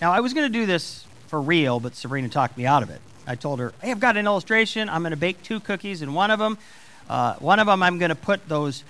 now 0.00 0.12
I 0.12 0.20
was 0.20 0.34
going 0.34 0.50
to 0.50 0.58
do 0.58 0.66
this 0.66 1.04
for 1.28 1.40
real, 1.40 1.80
but 1.80 1.94
Sabrina 1.94 2.28
talked 2.28 2.56
me 2.56 2.66
out 2.66 2.82
of 2.82 2.90
it. 2.90 3.00
I 3.26 3.36
told 3.36 3.60
her, 3.60 3.72
hey, 3.80 3.90
I've 3.92 4.00
got 4.00 4.16
an 4.16 4.26
illustration. 4.26 4.88
I'm 4.88 5.02
going 5.02 5.12
to 5.12 5.16
bake 5.16 5.42
two 5.42 5.60
cookies, 5.60 6.02
and 6.02 6.14
one 6.14 6.30
of 6.32 6.40
them, 6.40 6.58
uh, 7.08 7.34
one 7.34 7.60
of 7.60 7.68
them, 7.68 7.82
I'm 7.82 7.98
going 7.98 8.08
to 8.08 8.16
put 8.16 8.48
those 8.48 8.82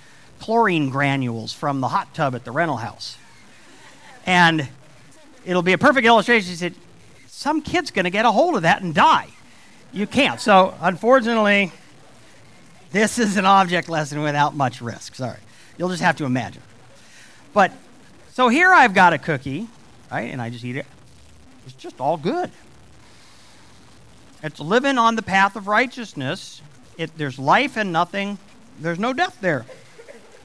chlorine 0.43 0.89
granules 0.89 1.53
from 1.53 1.79
the 1.79 1.87
hot 1.87 2.13
tub 2.13 2.35
at 2.35 2.43
the 2.43 2.51
rental 2.51 2.75
house. 2.75 3.17
And 4.25 4.67
it'll 5.45 5.61
be 5.61 5.71
a 5.71 5.77
perfect 5.77 6.05
illustration. 6.05 6.49
She 6.49 6.57
said, 6.57 6.75
some 7.27 7.61
kid's 7.61 7.91
going 7.91 8.03
to 8.03 8.11
get 8.11 8.25
a 8.25 8.31
hold 8.31 8.57
of 8.57 8.63
that 8.63 8.81
and 8.81 8.93
die. 8.93 9.29
You 9.93 10.05
can't. 10.05 10.41
So, 10.41 10.75
unfortunately, 10.81 11.71
this 12.91 13.19
is 13.19 13.37
an 13.37 13.45
object 13.45 13.87
lesson 13.87 14.21
without 14.21 14.53
much 14.53 14.81
risk. 14.81 15.15
Sorry. 15.15 15.39
You'll 15.77 15.89
just 15.89 16.03
have 16.03 16.17
to 16.17 16.25
imagine. 16.25 16.61
But 17.53 17.71
so 18.31 18.49
here 18.49 18.73
I've 18.73 18.93
got 18.93 19.13
a 19.13 19.17
cookie, 19.17 19.69
right? 20.11 20.29
And 20.29 20.41
I 20.41 20.49
just 20.49 20.65
eat 20.65 20.75
it. 20.75 20.85
It's 21.65 21.75
just 21.75 22.01
all 22.01 22.17
good. 22.17 22.51
It's 24.43 24.59
living 24.59 24.97
on 24.97 25.15
the 25.15 25.21
path 25.21 25.55
of 25.55 25.69
righteousness. 25.69 26.61
It, 26.97 27.17
there's 27.17 27.39
life 27.39 27.77
and 27.77 27.93
nothing. 27.93 28.39
There's 28.77 28.99
no 28.99 29.13
death 29.13 29.37
there. 29.39 29.65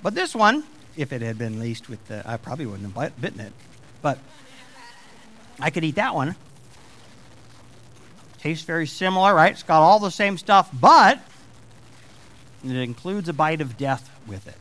But 0.03 0.15
this 0.15 0.35
one, 0.35 0.65
if 0.97 1.13
it 1.13 1.23
had 1.23 1.39
been 1.39 1.59
laced 1.59 1.89
with 1.89 2.07
the, 2.09 2.23
I 2.29 2.37
probably 2.37 2.67
wouldn't 2.67 2.95
have 2.95 3.21
bitten 3.21 3.41
it. 3.41 3.53
But 4.03 4.19
I 5.61 5.71
could 5.71 5.85
eat 5.85 5.97
that 5.97 6.15
one. 6.15 6.37
Tastes 8.39 8.65
very 8.65 8.87
similar, 8.87 9.35
right? 9.35 9.53
It's 9.53 9.65
got 9.65 9.83
all 9.83 9.99
the 9.99 10.11
same 10.11 10.39
stuff, 10.39 10.71
but 10.73 11.19
it 12.65 12.77
includes 12.77 13.29
a 13.29 13.33
bite 13.33 13.61
of 13.61 13.77
death 13.77 14.11
with 14.27 14.47
it. 14.47 14.55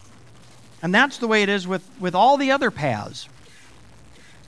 And 0.82 0.94
that's 0.94 1.18
the 1.18 1.28
way 1.28 1.44
it 1.44 1.50
is 1.50 1.68
with, 1.68 1.88
with 2.00 2.16
all 2.16 2.38
the 2.38 2.52
other 2.52 2.72
paths. 2.72 3.28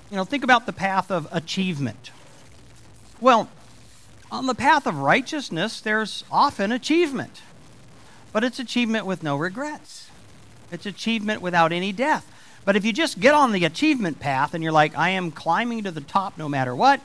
You 0.09 0.17
know, 0.17 0.23
think 0.23 0.43
about 0.43 0.65
the 0.65 0.73
path 0.73 1.11
of 1.11 1.27
achievement. 1.31 2.11
Well, 3.21 3.49
on 4.31 4.47
the 4.47 4.55
path 4.55 4.87
of 4.87 4.97
righteousness, 4.97 5.81
there's 5.81 6.23
often 6.31 6.71
achievement, 6.71 7.41
but 8.31 8.43
it's 8.43 8.59
achievement 8.59 9.05
with 9.05 9.23
no 9.23 9.35
regrets. 9.35 10.08
It's 10.71 10.85
achievement 10.85 11.41
without 11.41 11.71
any 11.71 11.91
death. 11.91 12.29
But 12.65 12.75
if 12.75 12.85
you 12.85 12.93
just 12.93 13.19
get 13.19 13.33
on 13.33 13.51
the 13.51 13.65
achievement 13.65 14.19
path 14.19 14.53
and 14.53 14.63
you're 14.63 14.73
like, 14.73 14.97
I 14.97 15.09
am 15.09 15.31
climbing 15.31 15.83
to 15.83 15.91
the 15.91 16.01
top 16.01 16.37
no 16.37 16.49
matter 16.49 16.75
what, 16.75 16.99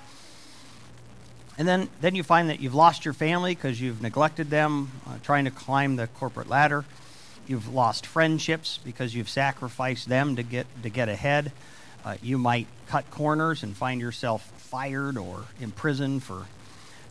and 1.57 1.67
then, 1.69 1.89
then 2.01 2.15
you 2.15 2.23
find 2.23 2.51
that 2.51 2.61
you've 2.61 2.75
lost 2.75 3.05
your 3.05 3.15
family 3.15 3.55
because 3.55 3.81
you've 3.81 4.03
neglected 4.03 4.51
them 4.51 4.91
uh, 5.07 5.19
trying 5.23 5.45
to 5.45 5.53
climb 5.53 5.97
the 5.97 6.09
corporate 6.09 6.49
ladder 6.49 6.85
You've 7.47 7.73
lost 7.73 8.07
friendships 8.07 8.79
because 8.83 9.15
you've 9.15 9.29
sacrificed 9.29 10.09
them 10.09 10.37
to 10.37 10.43
get 10.43 10.67
to 10.83 10.89
get 10.89 11.11
ahead. 11.11 11.53
Uh, 12.03 12.17
you 12.23 12.39
might 12.39 12.67
cut 12.89 13.11
corners 13.11 13.63
and 13.63 13.77
find 13.77 14.01
yourself 14.01 14.51
fired 14.57 15.19
or 15.19 15.45
imprisoned 15.61 16.23
for 16.23 16.47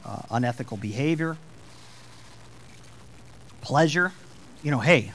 uh, 0.03 0.21
unethical 0.31 0.77
behavior. 0.77 1.37
Pleasure, 3.61 4.11
you 4.63 4.71
know, 4.71 4.79
hey, 4.79 5.13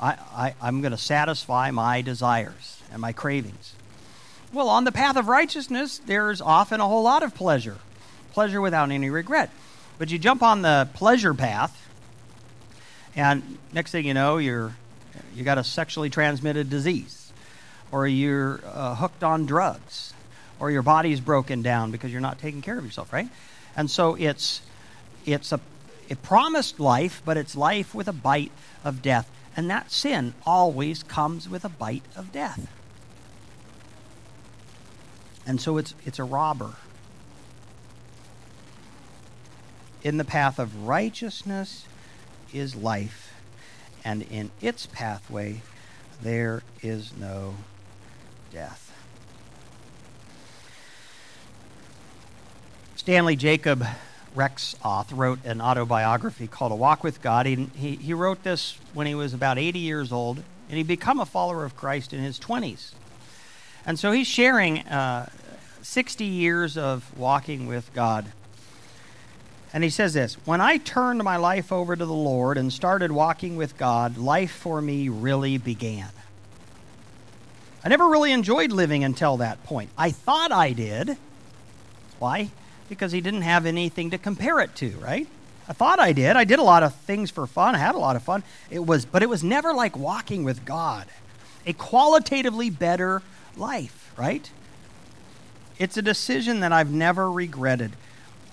I, 0.00 0.16
I, 0.34 0.54
I'm 0.60 0.80
going 0.80 0.92
to 0.92 0.98
satisfy 0.98 1.70
my 1.70 2.02
desires 2.02 2.80
and 2.92 3.00
my 3.00 3.12
cravings. 3.12 3.74
Well, 4.52 4.68
on 4.68 4.84
the 4.84 4.92
path 4.92 5.16
of 5.16 5.28
righteousness, 5.28 5.98
there's 5.98 6.40
often 6.40 6.80
a 6.80 6.86
whole 6.86 7.02
lot 7.02 7.22
of 7.22 7.34
pleasure, 7.34 7.78
pleasure 8.32 8.60
without 8.60 8.90
any 8.90 9.10
regret. 9.10 9.50
But 9.98 10.10
you 10.10 10.18
jump 10.18 10.42
on 10.42 10.62
the 10.62 10.88
pleasure 10.94 11.34
path, 11.34 11.82
and 13.14 13.58
next 13.72 13.90
thing 13.90 14.06
you 14.06 14.14
know, 14.14 14.36
you're 14.38 14.76
you 15.34 15.44
got 15.44 15.58
a 15.58 15.64
sexually 15.64 16.10
transmitted 16.10 16.68
disease, 16.68 17.32
or 17.90 18.06
you're 18.06 18.60
uh, 18.66 18.94
hooked 18.94 19.24
on 19.24 19.46
drugs, 19.46 20.12
or 20.60 20.70
your 20.70 20.82
body's 20.82 21.20
broken 21.20 21.62
down 21.62 21.90
because 21.90 22.12
you're 22.12 22.20
not 22.20 22.38
taking 22.38 22.62
care 22.62 22.78
of 22.78 22.84
yourself, 22.84 23.12
right? 23.12 23.28
And 23.74 23.90
so 23.90 24.14
it's 24.14 24.60
it's 25.24 25.52
a 25.52 25.60
it 26.08 26.22
promised 26.22 26.78
life, 26.78 27.22
but 27.24 27.36
it's 27.36 27.56
life 27.56 27.94
with 27.94 28.08
a 28.08 28.12
bite 28.12 28.52
of 28.84 29.02
death. 29.02 29.30
And 29.56 29.70
that 29.70 29.90
sin 29.90 30.34
always 30.44 31.02
comes 31.02 31.48
with 31.48 31.64
a 31.64 31.70
bite 31.70 32.04
of 32.14 32.30
death. 32.30 32.68
And 35.46 35.60
so 35.60 35.78
it's 35.78 35.94
it's 36.04 36.18
a 36.18 36.24
robber. 36.24 36.74
In 40.02 40.18
the 40.18 40.24
path 40.24 40.58
of 40.58 40.86
righteousness, 40.86 41.86
is 42.52 42.74
life, 42.74 43.34
and 44.04 44.22
in 44.22 44.50
its 44.60 44.86
pathway 44.86 45.62
there 46.22 46.62
is 46.82 47.12
no 47.16 47.54
death. 48.52 48.92
Stanley 52.94 53.36
Jacob 53.36 53.86
Rexroth 54.36 55.08
wrote 55.10 55.44
an 55.44 55.60
autobiography 55.60 56.46
called 56.46 56.70
A 56.70 56.76
Walk 56.76 57.02
with 57.02 57.22
God. 57.22 57.46
He, 57.46 57.68
he, 57.74 57.96
he 57.96 58.14
wrote 58.14 58.42
this 58.42 58.78
when 58.94 59.06
he 59.06 59.14
was 59.14 59.34
about 59.34 59.58
80 59.58 59.78
years 59.78 60.12
old, 60.12 60.42
and 60.68 60.76
he'd 60.76 60.86
become 60.86 61.18
a 61.18 61.26
follower 61.26 61.64
of 61.64 61.76
Christ 61.76 62.12
in 62.12 62.20
his 62.20 62.38
20s. 62.38 62.92
And 63.84 63.98
so 63.98 64.12
he's 64.12 64.26
sharing 64.26 64.80
uh, 64.80 65.30
60 65.82 66.24
years 66.24 66.76
of 66.76 67.16
walking 67.18 67.66
with 67.66 67.92
God 67.94 68.26
and 69.76 69.84
he 69.84 69.90
says 69.90 70.14
this 70.14 70.34
When 70.46 70.62
I 70.62 70.78
turned 70.78 71.22
my 71.22 71.36
life 71.36 71.70
over 71.70 71.94
to 71.94 72.06
the 72.06 72.10
Lord 72.10 72.56
and 72.56 72.72
started 72.72 73.12
walking 73.12 73.56
with 73.56 73.76
God, 73.76 74.16
life 74.16 74.50
for 74.50 74.80
me 74.80 75.10
really 75.10 75.58
began. 75.58 76.08
I 77.84 77.88
never 77.90 78.06
really 78.08 78.32
enjoyed 78.32 78.72
living 78.72 79.04
until 79.04 79.36
that 79.36 79.62
point. 79.64 79.90
I 79.98 80.12
thought 80.12 80.50
I 80.50 80.72
did. 80.72 81.18
Why? 82.18 82.50
Because 82.88 83.12
he 83.12 83.20
didn't 83.20 83.42
have 83.42 83.66
anything 83.66 84.10
to 84.10 84.18
compare 84.18 84.60
it 84.60 84.74
to, 84.76 84.90
right? 84.98 85.26
I 85.68 85.72
thought 85.72 85.98
I 85.98 86.12
did. 86.12 86.36
I 86.36 86.44
did 86.44 86.58
a 86.58 86.62
lot 86.62 86.82
of 86.82 86.94
things 86.94 87.30
for 87.30 87.46
fun. 87.46 87.74
I 87.74 87.78
had 87.78 87.94
a 87.94 87.98
lot 87.98 88.16
of 88.16 88.22
fun. 88.22 88.44
It 88.70 88.86
was 88.86 89.04
but 89.04 89.22
it 89.22 89.28
was 89.28 89.42
never 89.42 89.72
like 89.72 89.96
walking 89.96 90.44
with 90.44 90.64
God. 90.64 91.06
A 91.66 91.72
qualitatively 91.72 92.70
better 92.70 93.22
life, 93.56 94.12
right? 94.16 94.48
It's 95.78 95.96
a 95.96 96.02
decision 96.02 96.60
that 96.60 96.72
I've 96.72 96.92
never 96.92 97.30
regretted. 97.30 97.92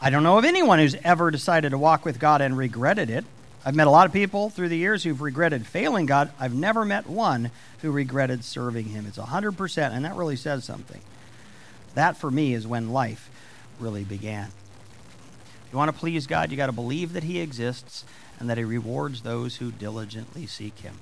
I 0.01 0.09
don't 0.09 0.23
know 0.23 0.37
of 0.37 0.43
anyone 0.43 0.79
who's 0.79 0.95
ever 1.03 1.31
decided 1.31 1.69
to 1.69 1.77
walk 1.77 2.03
with 2.03 2.19
God 2.19 2.41
and 2.41 2.57
regretted 2.57 3.09
it. 3.09 3.23
I've 3.65 3.75
met 3.75 3.87
a 3.87 3.91
lot 3.91 4.05
of 4.05 4.11
people 4.11 4.49
through 4.49 4.67
the 4.67 4.77
years 4.77 5.03
who've 5.03 5.21
regretted 5.21 5.65
failing 5.65 6.05
God. 6.05 6.31
I've 6.37 6.53
never 6.53 6.83
met 6.83 7.07
one 7.07 7.51
who 7.81 7.91
regretted 7.91 8.43
serving 8.43 8.89
Him. 8.89 9.05
It's 9.07 9.17
100%, 9.17 9.91
and 9.91 10.03
that 10.03 10.15
really 10.15 10.35
says 10.35 10.65
something. 10.65 10.99
That, 11.95 12.17
for 12.17 12.29
me, 12.29 12.53
is 12.53 12.67
when 12.67 12.91
life 12.91 13.29
really 13.83 14.03
began. 14.03 14.49
You 15.71 15.77
want 15.77 15.93
to 15.93 15.99
please 15.99 16.25
God, 16.25 16.51
you 16.51 16.57
got 16.57 16.67
to 16.67 16.71
believe 16.71 17.13
that 17.13 17.23
He 17.23 17.39
exists 17.39 18.05
and 18.39 18.49
that 18.49 18.57
He 18.57 18.63
rewards 18.63 19.21
those 19.21 19.57
who 19.57 19.71
diligently 19.71 20.47
seek 20.47 20.79
Him. 20.79 20.95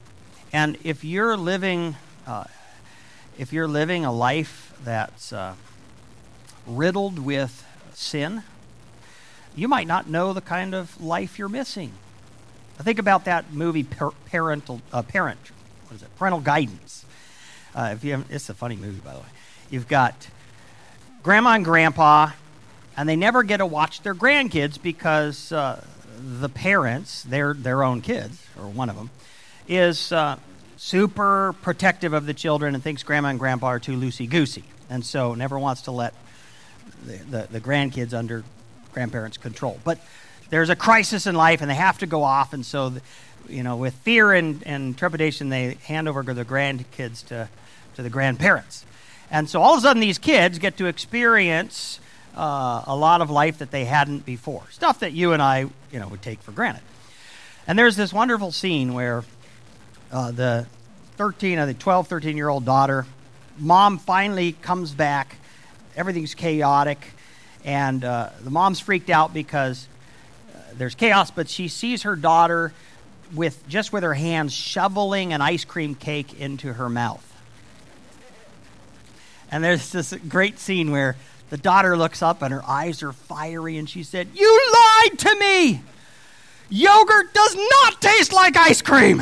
And 0.51 0.77
if 0.83 1.03
you're 1.03 1.37
living, 1.37 1.95
uh, 2.25 2.45
if 3.37 3.53
you're 3.53 3.67
living 3.67 4.03
a 4.03 4.11
life 4.11 4.73
that's 4.83 5.31
uh, 5.31 5.55
riddled 6.65 7.19
with 7.19 7.65
sin, 7.93 8.43
you 9.55 9.67
might 9.67 9.87
not 9.87 10.09
know 10.09 10.33
the 10.33 10.41
kind 10.41 10.73
of 10.73 10.99
life 11.01 11.37
you're 11.37 11.49
missing. 11.49 11.91
I 12.79 12.83
think 12.83 12.99
about 12.99 13.25
that 13.25 13.53
movie, 13.53 13.83
Parental 13.83 14.81
uh, 14.91 15.03
Parent. 15.03 15.39
What 15.87 15.97
is 15.97 16.01
it? 16.01 16.09
Parental 16.17 16.39
Guidance. 16.39 17.05
Uh, 17.75 17.91
if 17.93 18.03
you 18.03 18.25
it's 18.29 18.49
a 18.49 18.53
funny 18.53 18.75
movie, 18.75 18.99
by 18.99 19.13
the 19.13 19.19
way. 19.19 19.25
You've 19.69 19.87
got 19.87 20.27
grandma 21.23 21.51
and 21.51 21.63
grandpa, 21.63 22.31
and 23.01 23.09
they 23.09 23.15
never 23.15 23.41
get 23.41 23.57
to 23.57 23.65
watch 23.65 24.03
their 24.03 24.13
grandkids 24.13 24.79
because 24.79 25.51
uh, 25.51 25.83
the 26.19 26.47
parents, 26.47 27.23
their 27.23 27.55
their 27.55 27.81
own 27.83 27.99
kids, 27.99 28.45
or 28.59 28.67
one 28.67 28.91
of 28.91 28.95
them, 28.95 29.09
is 29.67 30.11
uh, 30.11 30.37
super 30.77 31.55
protective 31.63 32.13
of 32.13 32.27
the 32.27 32.33
children 32.35 32.75
and 32.75 32.83
thinks 32.83 33.01
grandma 33.01 33.29
and 33.29 33.39
grandpa 33.39 33.65
are 33.65 33.79
too 33.79 33.93
loosey 33.93 34.29
goosey, 34.29 34.65
and 34.87 35.03
so 35.03 35.33
never 35.33 35.57
wants 35.57 35.81
to 35.81 35.91
let 35.91 36.13
the, 37.03 37.17
the, 37.17 37.47
the 37.53 37.59
grandkids 37.59 38.13
under 38.13 38.43
grandparents' 38.93 39.37
control. 39.37 39.79
But 39.83 39.97
there's 40.51 40.69
a 40.69 40.75
crisis 40.75 41.25
in 41.25 41.33
life 41.33 41.61
and 41.61 41.71
they 41.71 41.75
have 41.75 41.97
to 41.99 42.05
go 42.05 42.21
off, 42.21 42.53
and 42.53 42.63
so 42.63 42.93
you 43.49 43.63
know, 43.63 43.77
with 43.77 43.95
fear 43.95 44.31
and, 44.31 44.61
and 44.67 44.95
trepidation, 44.95 45.49
they 45.49 45.73
hand 45.85 46.07
over 46.07 46.21
the 46.21 46.45
grandkids 46.45 47.25
to, 47.29 47.49
to 47.95 48.03
the 48.03 48.11
grandparents. 48.11 48.85
And 49.31 49.49
so 49.49 49.59
all 49.59 49.73
of 49.73 49.79
a 49.79 49.81
sudden, 49.81 50.01
these 50.01 50.19
kids 50.19 50.59
get 50.59 50.77
to 50.77 50.85
experience 50.85 51.99
uh, 52.35 52.83
a 52.87 52.95
lot 52.95 53.21
of 53.21 53.29
life 53.29 53.59
that 53.59 53.71
they 53.71 53.85
hadn't 53.85 54.25
before. 54.25 54.63
Stuff 54.71 54.99
that 54.99 55.13
you 55.13 55.33
and 55.33 55.41
I, 55.41 55.67
you 55.91 55.99
know, 55.99 56.07
would 56.07 56.21
take 56.21 56.41
for 56.41 56.51
granted. 56.51 56.83
And 57.67 57.77
there's 57.77 57.95
this 57.95 58.11
wonderful 58.13 58.51
scene 58.51 58.93
where 58.93 59.23
uh, 60.11 60.31
the 60.31 60.67
13, 61.17 61.59
I 61.59 61.65
think 61.65 61.79
12, 61.79 62.07
13 62.07 62.37
year 62.37 62.49
old 62.49 62.65
daughter, 62.65 63.05
mom 63.57 63.97
finally 63.97 64.53
comes 64.53 64.91
back. 64.91 65.35
Everything's 65.95 66.33
chaotic. 66.35 66.99
And 67.63 68.03
uh, 68.03 68.29
the 68.43 68.49
mom's 68.49 68.79
freaked 68.79 69.09
out 69.09 69.33
because 69.33 69.87
uh, 70.53 70.59
there's 70.77 70.95
chaos, 70.95 71.31
but 71.31 71.49
she 71.49 71.67
sees 71.67 72.03
her 72.03 72.15
daughter 72.15 72.73
with 73.33 73.67
just 73.67 73.93
with 73.93 74.03
her 74.03 74.13
hands 74.13 74.53
shoveling 74.53 75.31
an 75.31 75.41
ice 75.41 75.63
cream 75.63 75.95
cake 75.95 76.39
into 76.39 76.73
her 76.73 76.89
mouth. 76.89 77.27
And 79.51 79.63
there's 79.63 79.91
this 79.91 80.13
great 80.27 80.59
scene 80.59 80.91
where 80.91 81.17
the 81.51 81.57
daughter 81.57 81.95
looks 81.97 82.23
up 82.23 82.41
and 82.41 82.53
her 82.53 82.65
eyes 82.65 83.03
are 83.03 83.11
fiery 83.11 83.77
and 83.77 83.87
she 83.87 84.03
said, 84.03 84.29
You 84.33 84.71
lied 84.73 85.19
to 85.19 85.35
me! 85.35 85.81
Yogurt 86.69 87.33
does 87.33 87.55
not 87.55 88.01
taste 88.01 88.31
like 88.31 88.55
ice 88.55 88.81
cream! 88.81 89.21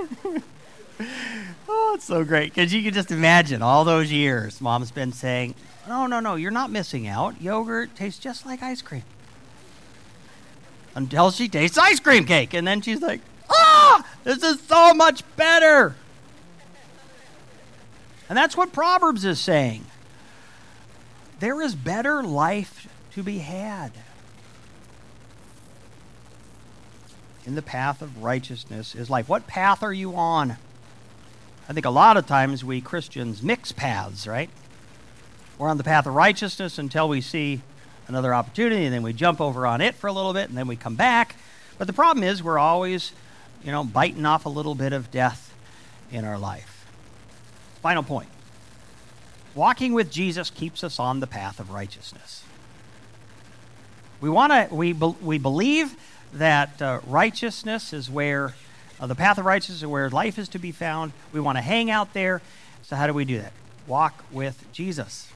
oh, 1.68 1.92
it's 1.94 2.04
so 2.06 2.24
great 2.24 2.52
because 2.52 2.74
you 2.74 2.82
can 2.82 2.92
just 2.92 3.12
imagine 3.12 3.62
all 3.62 3.84
those 3.84 4.10
years 4.10 4.60
mom's 4.60 4.90
been 4.90 5.12
saying, 5.12 5.54
No, 5.86 6.08
no, 6.08 6.18
no, 6.18 6.34
you're 6.34 6.50
not 6.50 6.72
missing 6.72 7.06
out. 7.06 7.40
Yogurt 7.40 7.94
tastes 7.94 8.18
just 8.18 8.44
like 8.44 8.64
ice 8.64 8.82
cream. 8.82 9.04
Until 10.96 11.30
she 11.30 11.48
tastes 11.48 11.78
ice 11.78 12.00
cream 12.00 12.24
cake. 12.24 12.52
And 12.52 12.66
then 12.66 12.80
she's 12.80 13.00
like, 13.00 13.20
Ah, 13.48 14.04
this 14.24 14.42
is 14.42 14.60
so 14.62 14.92
much 14.92 15.22
better. 15.36 15.94
And 18.28 18.36
that's 18.36 18.56
what 18.56 18.72
Proverbs 18.72 19.24
is 19.24 19.38
saying. 19.38 19.84
There 21.42 21.60
is 21.60 21.74
better 21.74 22.22
life 22.22 22.86
to 23.14 23.22
be 23.24 23.38
had. 23.38 23.90
In 27.44 27.56
the 27.56 27.62
path 27.62 28.00
of 28.00 28.22
righteousness 28.22 28.94
is 28.94 29.10
life. 29.10 29.28
What 29.28 29.48
path 29.48 29.82
are 29.82 29.92
you 29.92 30.14
on? 30.14 30.56
I 31.68 31.72
think 31.72 31.84
a 31.84 31.90
lot 31.90 32.16
of 32.16 32.28
times 32.28 32.64
we 32.64 32.80
Christians 32.80 33.42
mix 33.42 33.72
paths, 33.72 34.24
right? 34.28 34.50
We're 35.58 35.68
on 35.68 35.78
the 35.78 35.82
path 35.82 36.06
of 36.06 36.14
righteousness 36.14 36.78
until 36.78 37.08
we 37.08 37.20
see 37.20 37.60
another 38.06 38.32
opportunity, 38.32 38.84
and 38.84 38.94
then 38.94 39.02
we 39.02 39.12
jump 39.12 39.40
over 39.40 39.66
on 39.66 39.80
it 39.80 39.96
for 39.96 40.06
a 40.06 40.12
little 40.12 40.32
bit, 40.32 40.48
and 40.48 40.56
then 40.56 40.68
we 40.68 40.76
come 40.76 40.94
back. 40.94 41.34
But 41.76 41.88
the 41.88 41.92
problem 41.92 42.22
is 42.22 42.40
we're 42.40 42.60
always, 42.60 43.10
you 43.64 43.72
know, 43.72 43.82
biting 43.82 44.26
off 44.26 44.46
a 44.46 44.48
little 44.48 44.76
bit 44.76 44.92
of 44.92 45.10
death 45.10 45.52
in 46.12 46.24
our 46.24 46.38
life. 46.38 46.86
Final 47.80 48.04
point 48.04 48.28
walking 49.54 49.92
with 49.92 50.10
Jesus 50.10 50.50
keeps 50.50 50.82
us 50.82 50.98
on 50.98 51.20
the 51.20 51.26
path 51.26 51.60
of 51.60 51.70
righteousness. 51.70 52.44
We, 54.20 54.30
wanna, 54.30 54.68
we, 54.70 54.92
be, 54.92 55.14
we 55.20 55.38
believe 55.38 55.96
that 56.34 56.80
uh, 56.80 57.00
righteousness 57.06 57.92
is 57.92 58.08
where, 58.10 58.54
uh, 59.00 59.06
the 59.06 59.14
path 59.14 59.38
of 59.38 59.44
righteousness 59.44 59.78
is 59.78 59.86
where 59.86 60.08
life 60.10 60.38
is 60.38 60.48
to 60.50 60.58
be 60.58 60.72
found. 60.72 61.12
We 61.32 61.40
want 61.40 61.58
to 61.58 61.62
hang 61.62 61.90
out 61.90 62.14
there. 62.14 62.40
So, 62.82 62.96
how 62.96 63.06
do 63.06 63.12
we 63.12 63.24
do 63.24 63.38
that? 63.38 63.52
Walk 63.86 64.24
with 64.30 64.64
Jesus. 64.72 65.28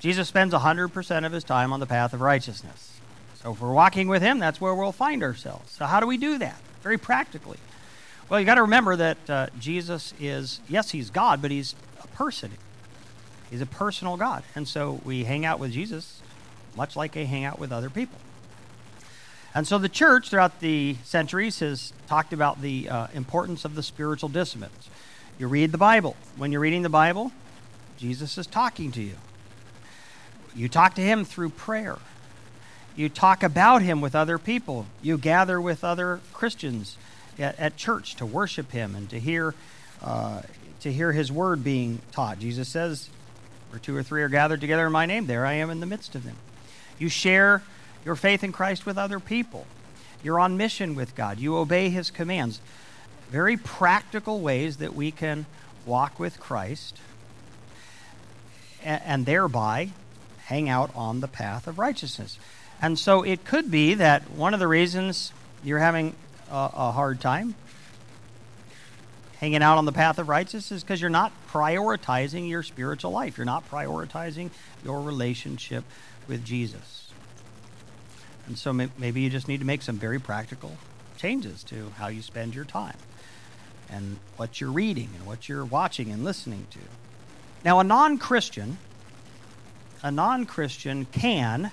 Jesus 0.00 0.26
spends 0.26 0.54
100% 0.54 1.26
of 1.26 1.32
his 1.32 1.44
time 1.44 1.72
on 1.72 1.80
the 1.80 1.86
path 1.86 2.12
of 2.12 2.20
righteousness. 2.20 2.98
So, 3.42 3.52
if 3.52 3.60
we're 3.60 3.72
walking 3.72 4.08
with 4.08 4.22
him, 4.22 4.38
that's 4.38 4.60
where 4.60 4.74
we'll 4.74 4.92
find 4.92 5.22
ourselves. 5.22 5.72
So, 5.72 5.84
how 5.84 6.00
do 6.00 6.06
we 6.06 6.16
do 6.16 6.38
that? 6.38 6.60
Very 6.82 6.98
practically. 6.98 7.58
Well, 8.28 8.40
you 8.40 8.46
got 8.46 8.54
to 8.54 8.62
remember 8.62 8.96
that 8.96 9.30
uh, 9.30 9.46
Jesus 9.58 10.14
is, 10.18 10.60
yes, 10.68 10.90
he's 10.90 11.10
God, 11.10 11.42
but 11.42 11.50
he's 11.50 11.74
a 12.02 12.06
person. 12.08 12.52
He's 13.52 13.60
a 13.60 13.66
personal 13.66 14.16
God. 14.16 14.42
And 14.56 14.66
so 14.66 15.00
we 15.04 15.22
hang 15.22 15.44
out 15.44 15.60
with 15.60 15.70
Jesus 15.70 16.20
much 16.74 16.96
like 16.96 17.12
they 17.12 17.26
hang 17.26 17.44
out 17.44 17.60
with 17.60 17.70
other 17.70 17.88
people. 17.88 18.18
And 19.54 19.66
so 19.68 19.78
the 19.78 19.88
church 19.88 20.30
throughout 20.30 20.58
the 20.58 20.96
centuries 21.04 21.60
has 21.60 21.92
talked 22.08 22.32
about 22.32 22.60
the 22.62 22.88
uh, 22.88 23.06
importance 23.14 23.64
of 23.64 23.76
the 23.76 23.82
spiritual 23.82 24.28
disciplines. 24.28 24.88
You 25.38 25.46
read 25.46 25.70
the 25.70 25.78
Bible. 25.78 26.16
When 26.36 26.50
you're 26.50 26.62
reading 26.62 26.82
the 26.82 26.88
Bible, 26.88 27.30
Jesus 27.98 28.36
is 28.38 28.48
talking 28.48 28.90
to 28.92 29.02
you. 29.02 29.16
You 30.56 30.68
talk 30.68 30.94
to 30.94 31.02
him 31.02 31.24
through 31.24 31.50
prayer. 31.50 31.98
You 32.96 33.08
talk 33.08 33.42
about 33.42 33.82
him 33.82 34.00
with 34.00 34.16
other 34.16 34.38
people. 34.38 34.86
You 35.02 35.18
gather 35.18 35.60
with 35.60 35.84
other 35.84 36.20
Christians 36.32 36.96
at, 37.38 37.58
at 37.58 37.76
church 37.76 38.16
to 38.16 38.26
worship 38.26 38.72
Him 38.72 38.94
and 38.94 39.08
to 39.10 39.18
hear, 39.18 39.54
uh, 40.02 40.42
to 40.80 40.92
hear 40.92 41.12
His 41.12 41.30
word 41.30 41.64
being 41.64 42.00
taught. 42.12 42.38
Jesus 42.38 42.68
says, 42.68 43.08
Where 43.72 43.78
two 43.78 43.96
or 43.96 44.02
three 44.02 44.22
are 44.22 44.28
gathered 44.28 44.60
together 44.60 44.84
in 44.84 44.92
my 44.92 45.06
name, 45.06 45.26
there 45.26 45.46
I 45.46 45.54
am 45.54 45.70
in 45.70 45.80
the 45.80 45.86
midst 45.86 46.14
of 46.14 46.24
them. 46.24 46.36
You 46.98 47.08
share 47.08 47.62
your 48.04 48.16
faith 48.16 48.44
in 48.44 48.52
Christ 48.52 48.84
with 48.84 48.98
other 48.98 49.18
people. 49.18 49.66
You're 50.22 50.38
on 50.38 50.58
mission 50.58 50.94
with 50.94 51.14
God. 51.14 51.38
You 51.38 51.56
obey 51.56 51.88
His 51.88 52.10
commands. 52.10 52.60
Very 53.30 53.56
practical 53.56 54.40
ways 54.42 54.76
that 54.76 54.94
we 54.94 55.10
can 55.10 55.46
walk 55.86 56.20
with 56.20 56.38
Christ 56.38 56.98
and, 58.84 59.00
and 59.06 59.26
thereby 59.26 59.88
hang 60.44 60.68
out 60.68 60.90
on 60.94 61.20
the 61.20 61.28
path 61.28 61.66
of 61.66 61.78
righteousness. 61.78 62.38
And 62.82 62.98
so 62.98 63.22
it 63.22 63.46
could 63.46 63.70
be 63.70 63.94
that 63.94 64.30
one 64.32 64.52
of 64.52 64.60
the 64.60 64.68
reasons 64.68 65.32
you're 65.64 65.78
having 65.78 66.14
a, 66.50 66.70
a 66.74 66.92
hard 66.92 67.22
time 67.22 67.54
hanging 69.42 69.60
out 69.60 69.76
on 69.76 69.84
the 69.86 69.92
path 69.92 70.20
of 70.20 70.28
righteousness 70.28 70.70
is 70.70 70.84
because 70.84 71.00
you're 71.00 71.10
not 71.10 71.32
prioritizing 71.50 72.48
your 72.48 72.62
spiritual 72.62 73.10
life. 73.10 73.36
You're 73.36 73.44
not 73.44 73.68
prioritizing 73.68 74.50
your 74.84 75.00
relationship 75.00 75.82
with 76.28 76.44
Jesus. 76.44 77.10
And 78.46 78.56
so 78.56 78.72
maybe 78.72 79.20
you 79.20 79.28
just 79.28 79.48
need 79.48 79.58
to 79.58 79.66
make 79.66 79.82
some 79.82 79.98
very 79.98 80.20
practical 80.20 80.76
changes 81.16 81.64
to 81.64 81.90
how 81.96 82.06
you 82.06 82.22
spend 82.22 82.54
your 82.54 82.64
time 82.64 82.96
and 83.90 84.18
what 84.36 84.60
you're 84.60 84.70
reading 84.70 85.10
and 85.16 85.26
what 85.26 85.48
you're 85.48 85.64
watching 85.64 86.12
and 86.12 86.22
listening 86.22 86.68
to. 86.70 86.78
Now, 87.64 87.80
a 87.80 87.84
non 87.84 88.18
Christian, 88.18 88.78
a 90.04 90.12
non 90.12 90.46
Christian 90.46 91.04
can 91.06 91.72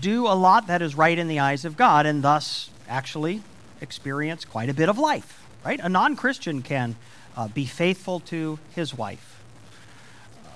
do 0.00 0.28
a 0.28 0.34
lot 0.38 0.68
that 0.68 0.82
is 0.82 0.94
right 0.94 1.18
in 1.18 1.26
the 1.26 1.40
eyes 1.40 1.64
of 1.64 1.76
God 1.76 2.06
and 2.06 2.22
thus 2.22 2.70
actually 2.88 3.42
experience 3.80 4.44
quite 4.44 4.68
a 4.68 4.74
bit 4.74 4.88
of 4.88 4.98
life, 4.98 5.47
right? 5.64 5.80
A 5.82 5.88
non 5.88 6.16
Christian 6.16 6.62
can 6.62 6.96
uh, 7.36 7.48
be 7.48 7.66
faithful 7.66 8.20
to 8.20 8.58
his 8.74 8.96
wife, 8.96 9.42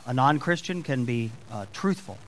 a 0.07 0.15
non 0.15 0.38
Christian 0.38 0.83
can 0.83 1.05
be 1.05 1.31
uh, 1.51 1.67
truthful, 1.73 2.19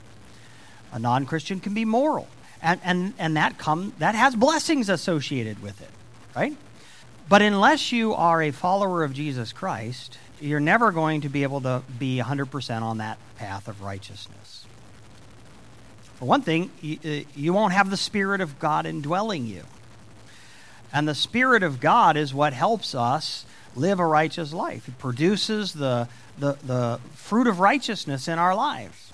a 0.93 0.99
non 0.99 1.27
Christian 1.27 1.61
can 1.61 1.75
be 1.75 1.85
moral. 1.85 2.29
And, 2.63 2.81
and, 2.83 3.13
and 3.19 3.37
that, 3.37 3.59
come, 3.59 3.93
that 3.99 4.15
has 4.15 4.35
blessings 4.35 4.89
associated 4.89 5.63
with 5.63 5.83
it, 5.83 5.91
right? 6.35 6.57
But 7.29 7.43
unless 7.43 7.93
you 7.93 8.15
are 8.15 8.43
a 8.43 8.53
follower 8.53 9.05
of 9.05 9.13
Jesus 9.13 9.53
Christ, 9.53 10.19
you're 10.41 10.61
never 10.61 10.91
going 10.91 11.23
to 11.23 11.29
be 11.29 11.43
able 11.43 11.61
to 11.63 11.83
be 11.99 12.23
100% 12.25 12.83
on 12.83 12.99
that 12.99 13.19
path 13.37 13.69
of 13.69 13.83
righteousness. 13.83 14.65
For 16.15 16.27
one 16.27 16.43
thing, 16.43 16.71
you, 16.81 16.99
uh, 17.05 17.29
you 17.35 17.53
won't 17.53 17.73
have 17.73 17.91
the 17.91 17.97
Spirit 17.97 18.41
of 18.41 18.59
God 18.59 18.87
indwelling 18.87 19.47
you. 19.47 19.65
And 20.95 21.09
the 21.09 21.15
Spirit 21.15 21.63
of 21.63 21.81
God 21.81 22.17
is 22.17 22.33
what 22.33 22.53
helps 22.53 22.95
us 22.95 23.45
live 23.75 23.99
a 23.99 24.07
righteous 24.07 24.53
life. 24.53 24.89
It 24.89 24.97
produces 24.99 25.73
the, 25.73 26.09
the, 26.39 26.53
the 26.65 27.01
fruit 27.15 27.49
of 27.49 27.59
righteousness 27.59 28.29
in 28.29 28.39
our 28.39 28.55
lives. 28.55 29.13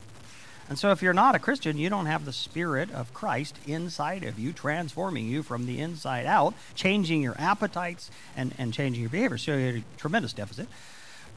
And 0.68 0.78
so, 0.78 0.92
if 0.92 1.02
you're 1.02 1.12
not 1.12 1.34
a 1.34 1.40
Christian, 1.40 1.78
you 1.78 1.90
don't 1.90 2.06
have 2.06 2.24
the 2.24 2.32
Spirit 2.32 2.92
of 2.92 3.12
Christ 3.12 3.56
inside 3.66 4.22
of 4.22 4.38
you, 4.38 4.52
transforming 4.52 5.26
you 5.26 5.42
from 5.42 5.66
the 5.66 5.80
inside 5.80 6.26
out, 6.26 6.54
changing 6.76 7.22
your 7.22 7.34
appetites 7.40 8.08
and, 8.36 8.54
and 8.56 8.72
changing 8.72 9.00
your 9.00 9.10
behavior. 9.10 9.38
So, 9.38 9.56
you're 9.56 9.78
a 9.78 9.84
tremendous 9.96 10.32
deficit. 10.32 10.68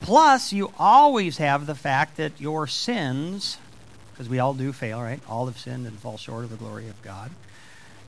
Plus, 0.01 0.53
you 0.53 0.71
always 0.77 1.37
have 1.37 1.65
the 1.65 1.73
fact 1.73 2.17
that 2.17 2.39
your 2.39 2.67
sins 2.67 3.57
because 4.13 4.29
we 4.29 4.37
all 4.37 4.53
do 4.53 4.71
fail, 4.71 5.01
right? 5.01 5.19
All 5.27 5.47
have 5.47 5.57
sinned 5.57 5.87
and 5.87 5.97
fall 5.97 6.17
short 6.17 6.43
of 6.43 6.51
the 6.51 6.55
glory 6.55 6.87
of 6.87 7.01
God. 7.01 7.31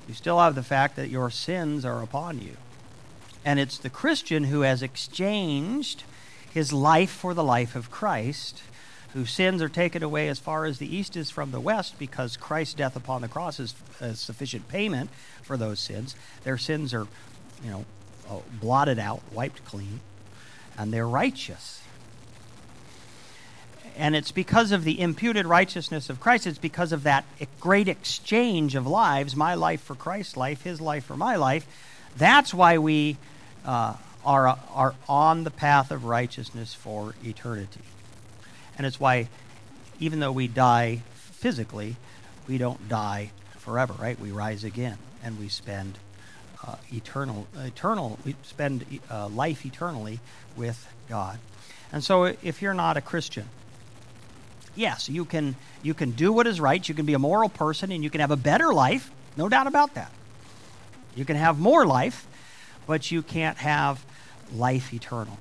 You 0.07 0.13
still 0.13 0.39
have 0.39 0.55
the 0.55 0.63
fact 0.63 0.95
that 0.95 1.09
your 1.09 1.29
sins 1.29 1.85
are 1.85 2.01
upon 2.01 2.39
you. 2.39 2.57
And 3.43 3.59
it's 3.59 3.77
the 3.77 3.89
Christian 3.89 4.45
who 4.45 4.61
has 4.61 4.81
exchanged 4.81 6.03
his 6.51 6.71
life 6.73 7.11
for 7.11 7.33
the 7.33 7.43
life 7.43 7.75
of 7.75 7.91
Christ, 7.91 8.61
whose 9.13 9.31
sins 9.31 9.61
are 9.61 9.69
taken 9.69 10.03
away 10.03 10.27
as 10.27 10.39
far 10.39 10.65
as 10.65 10.77
the 10.77 10.95
east 10.95 11.15
is 11.15 11.29
from 11.29 11.51
the 11.51 11.59
west 11.59 11.99
because 11.99 12.37
Christ's 12.37 12.73
death 12.73 12.95
upon 12.95 13.21
the 13.21 13.27
cross 13.27 13.59
is 13.59 13.75
sufficient 14.13 14.67
payment 14.67 15.09
for 15.41 15.57
those 15.57 15.79
sins. 15.79 16.15
Their 16.43 16.57
sins 16.57 16.93
are, 16.93 17.07
you 17.63 17.69
know, 17.69 17.85
blotted 18.59 18.99
out, 18.99 19.21
wiped 19.31 19.63
clean, 19.65 19.99
and 20.77 20.91
they're 20.91 21.07
righteous 21.07 21.81
and 23.97 24.15
it's 24.15 24.31
because 24.31 24.71
of 24.71 24.83
the 24.83 24.99
imputed 24.99 25.45
righteousness 25.45 26.09
of 26.09 26.19
Christ. 26.19 26.47
It's 26.47 26.57
because 26.57 26.91
of 26.91 27.03
that 27.03 27.25
great 27.59 27.87
exchange 27.87 28.75
of 28.75 28.85
lives 28.85 29.35
my 29.35 29.55
life 29.55 29.81
for 29.81 29.95
Christ's 29.95 30.37
life, 30.37 30.61
his 30.63 30.81
life 30.81 31.05
for 31.05 31.17
my 31.17 31.35
life. 31.35 31.65
That's 32.17 32.53
why 32.53 32.77
we 32.77 33.17
uh, 33.65 33.95
are, 34.25 34.57
are 34.73 34.95
on 35.07 35.43
the 35.43 35.51
path 35.51 35.91
of 35.91 36.05
righteousness 36.05 36.73
for 36.73 37.15
eternity. 37.23 37.81
And 38.77 38.85
it's 38.85 38.99
why, 38.99 39.29
even 39.99 40.19
though 40.19 40.31
we 40.31 40.47
die 40.47 41.01
physically, 41.13 41.95
we 42.47 42.57
don't 42.57 42.89
die 42.89 43.31
forever, 43.57 43.93
right? 43.99 44.19
We 44.19 44.31
rise 44.31 44.63
again 44.63 44.97
and 45.23 45.39
we 45.39 45.49
spend 45.49 45.97
uh, 46.65 46.75
eternal, 46.91 47.47
eternal, 47.57 48.19
we 48.25 48.35
spend 48.43 48.85
uh, 49.09 49.27
life 49.27 49.65
eternally 49.65 50.19
with 50.55 50.87
God. 51.07 51.39
And 51.91 52.03
so, 52.03 52.23
if 52.25 52.61
you're 52.61 52.73
not 52.73 52.97
a 52.97 53.01
Christian, 53.01 53.47
yes, 54.75 55.09
you 55.09 55.25
can 55.25 55.55
you 55.83 55.93
can 55.93 56.11
do 56.11 56.31
what 56.31 56.47
is 56.47 56.59
right. 56.59 56.87
You 56.87 56.95
can 56.95 57.05
be 57.05 57.13
a 57.13 57.19
moral 57.19 57.49
person, 57.49 57.91
and 57.91 58.03
you 58.03 58.09
can 58.09 58.21
have 58.21 58.31
a 58.31 58.37
better 58.37 58.73
life. 58.73 59.11
No 59.37 59.49
doubt 59.49 59.67
about 59.67 59.93
that. 59.95 60.11
You 61.15 61.25
can 61.25 61.35
have 61.35 61.59
more 61.59 61.85
life, 61.85 62.27
but 62.85 63.11
you 63.11 63.21
can't 63.21 63.57
have 63.57 64.05
life 64.53 64.93
eternal 64.93 65.37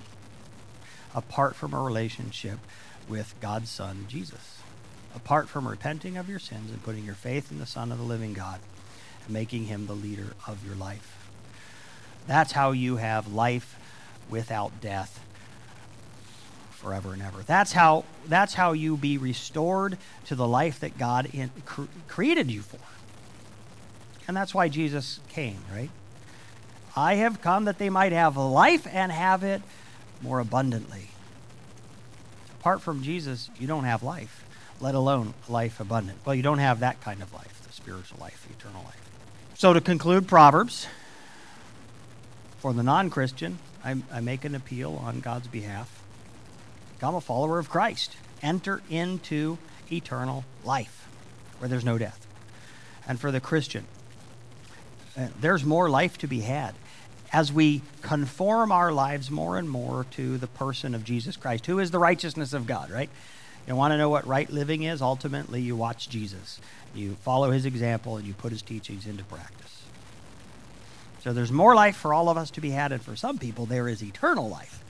apart 1.15 1.55
from 1.55 1.73
a 1.73 1.81
relationship 1.81 2.59
with 3.09 3.35
God's 3.41 3.71
Son, 3.71 4.07
Jesus. 4.09 4.59
Apart 5.15 5.49
from 5.49 5.69
repenting 5.69 6.17
of 6.17 6.29
your 6.29 6.41
sins 6.41 6.71
and 6.71 6.83
putting 6.83 7.05
your 7.05 7.15
faith 7.15 7.53
in 7.53 7.59
the 7.59 7.67
Son 7.67 7.93
of 7.93 7.99
the 7.99 8.05
living 8.05 8.33
God 8.33 8.59
and 9.25 9.33
making 9.33 9.67
him 9.67 9.87
the 9.87 9.95
leader 9.95 10.35
of 10.47 10.67
your 10.67 10.75
life. 10.75 11.31
That's 12.27 12.53
how 12.53 12.73
you 12.73 12.97
have 12.97 13.33
life 13.33 13.79
without 14.29 14.81
death 14.81 15.21
forever 16.85 17.15
and 17.15 17.23
ever. 17.23 17.43
That's 17.47 17.73
how, 17.73 18.05
that's 18.27 18.53
how 18.53 18.73
you 18.73 18.99
be 18.99 19.17
restored 19.17 19.97
to 20.27 20.35
the 20.35 20.47
life 20.47 20.81
that 20.81 20.99
God 20.99 21.31
in, 21.33 21.51
cr- 21.65 21.85
created 22.09 22.51
you 22.51 22.61
for. 22.61 22.79
And 24.29 24.37
that's 24.37 24.55
why 24.55 24.69
Jesus 24.69 25.19
came, 25.31 25.57
right? 25.73 25.89
I 26.95 27.15
have 27.15 27.41
come 27.41 27.65
that 27.65 27.79
they 27.79 27.89
might 27.89 28.13
have 28.13 28.37
life 28.37 28.87
and 28.91 29.11
have 29.11 29.43
it 29.43 29.63
more 30.21 30.41
abundantly. 30.41 31.09
Apart 32.61 32.83
from 32.83 33.03
Jesus, 33.03 33.49
you 33.59 33.67
don't 33.67 33.85
have 33.85 34.03
life, 34.03 34.45
let 34.79 34.95
alone 34.95 35.33
life 35.49 35.81
abundant. 35.81 36.19
Well, 36.27 36.35
you 36.35 36.43
don't 36.43 36.59
have 36.59 36.81
that 36.81 37.01
kind 37.01 37.23
of 37.23 37.33
life, 37.33 37.63
the 37.67 37.73
spiritual 37.73 38.19
life, 38.21 38.47
the 38.47 38.55
eternal 38.55 38.83
life. 38.85 39.11
So, 39.55 39.73
to 39.73 39.81
conclude 39.81 40.29
Proverbs, 40.29 40.87
for 42.59 42.75
the 42.75 42.83
non 42.83 43.09
Christian, 43.09 43.59
I, 43.83 43.97
I 44.13 44.21
make 44.21 44.45
an 44.45 44.55
appeal 44.55 45.01
on 45.03 45.21
God's 45.21 45.49
behalf. 45.49 46.04
Become 46.95 47.15
a 47.15 47.21
follower 47.21 47.59
of 47.59 47.69
Christ. 47.69 48.17
Enter 48.43 48.83
into 48.91 49.59
eternal 49.91 50.45
life 50.65 51.09
where 51.59 51.69
there's 51.69 51.85
no 51.85 51.99
death. 51.99 52.27
And 53.07 53.21
for 53.21 53.31
the 53.31 53.41
Christian, 53.41 53.87
uh, 55.17 55.29
there's 55.41 55.65
more 55.65 55.89
life 55.89 56.19
to 56.19 56.27
be 56.27 56.41
had 56.41 56.75
as 57.33 57.53
we 57.53 57.83
conform 58.03 58.71
our 58.71 58.93
lives 58.93 59.31
more 59.31 59.59
and 59.59 59.69
more 59.69 60.07
to 60.13 60.39
the 60.39 60.47
person 60.47 60.95
of 60.95 61.05
Jesus 61.05 61.37
Christ, 61.37 61.67
who 61.67 61.81
is 61.81 61.91
the 61.91 61.99
righteousness 61.99 62.53
of 62.53 62.67
God, 62.67 62.91
right? 62.91 63.11
You 63.67 63.75
want 63.75 63.93
to 63.93 63.99
know 63.99 64.09
what 64.09 64.27
right 64.27 64.49
living 64.49 64.83
is? 64.83 65.03
Ultimately, 65.03 65.61
you 65.61 65.75
watch 65.75 66.09
Jesus. 66.09 66.61
You 66.95 67.17
follow 67.23 67.51
his 67.51 67.67
example 67.67 68.17
and 68.17 68.27
you 68.27 68.35
put 68.35 68.53
his 68.53 68.63
teachings 68.63 69.07
into 69.07 69.25
practice. 69.25 69.83
So 71.23 71.33
there's 71.33 71.51
more 71.51 71.75
life 71.75 71.97
for 71.97 72.13
all 72.13 72.29
of 72.29 72.37
us 72.37 72.51
to 72.53 72.61
be 72.61 72.71
had, 72.71 72.93
and 72.93 73.03
for 73.03 73.17
some 73.17 73.39
people, 73.39 73.65
there 73.65 73.89
is 73.89 74.03
eternal 74.03 74.49
life 74.49 74.85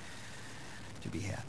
to 1.02 1.08
be 1.08 1.20
had. 1.20 1.42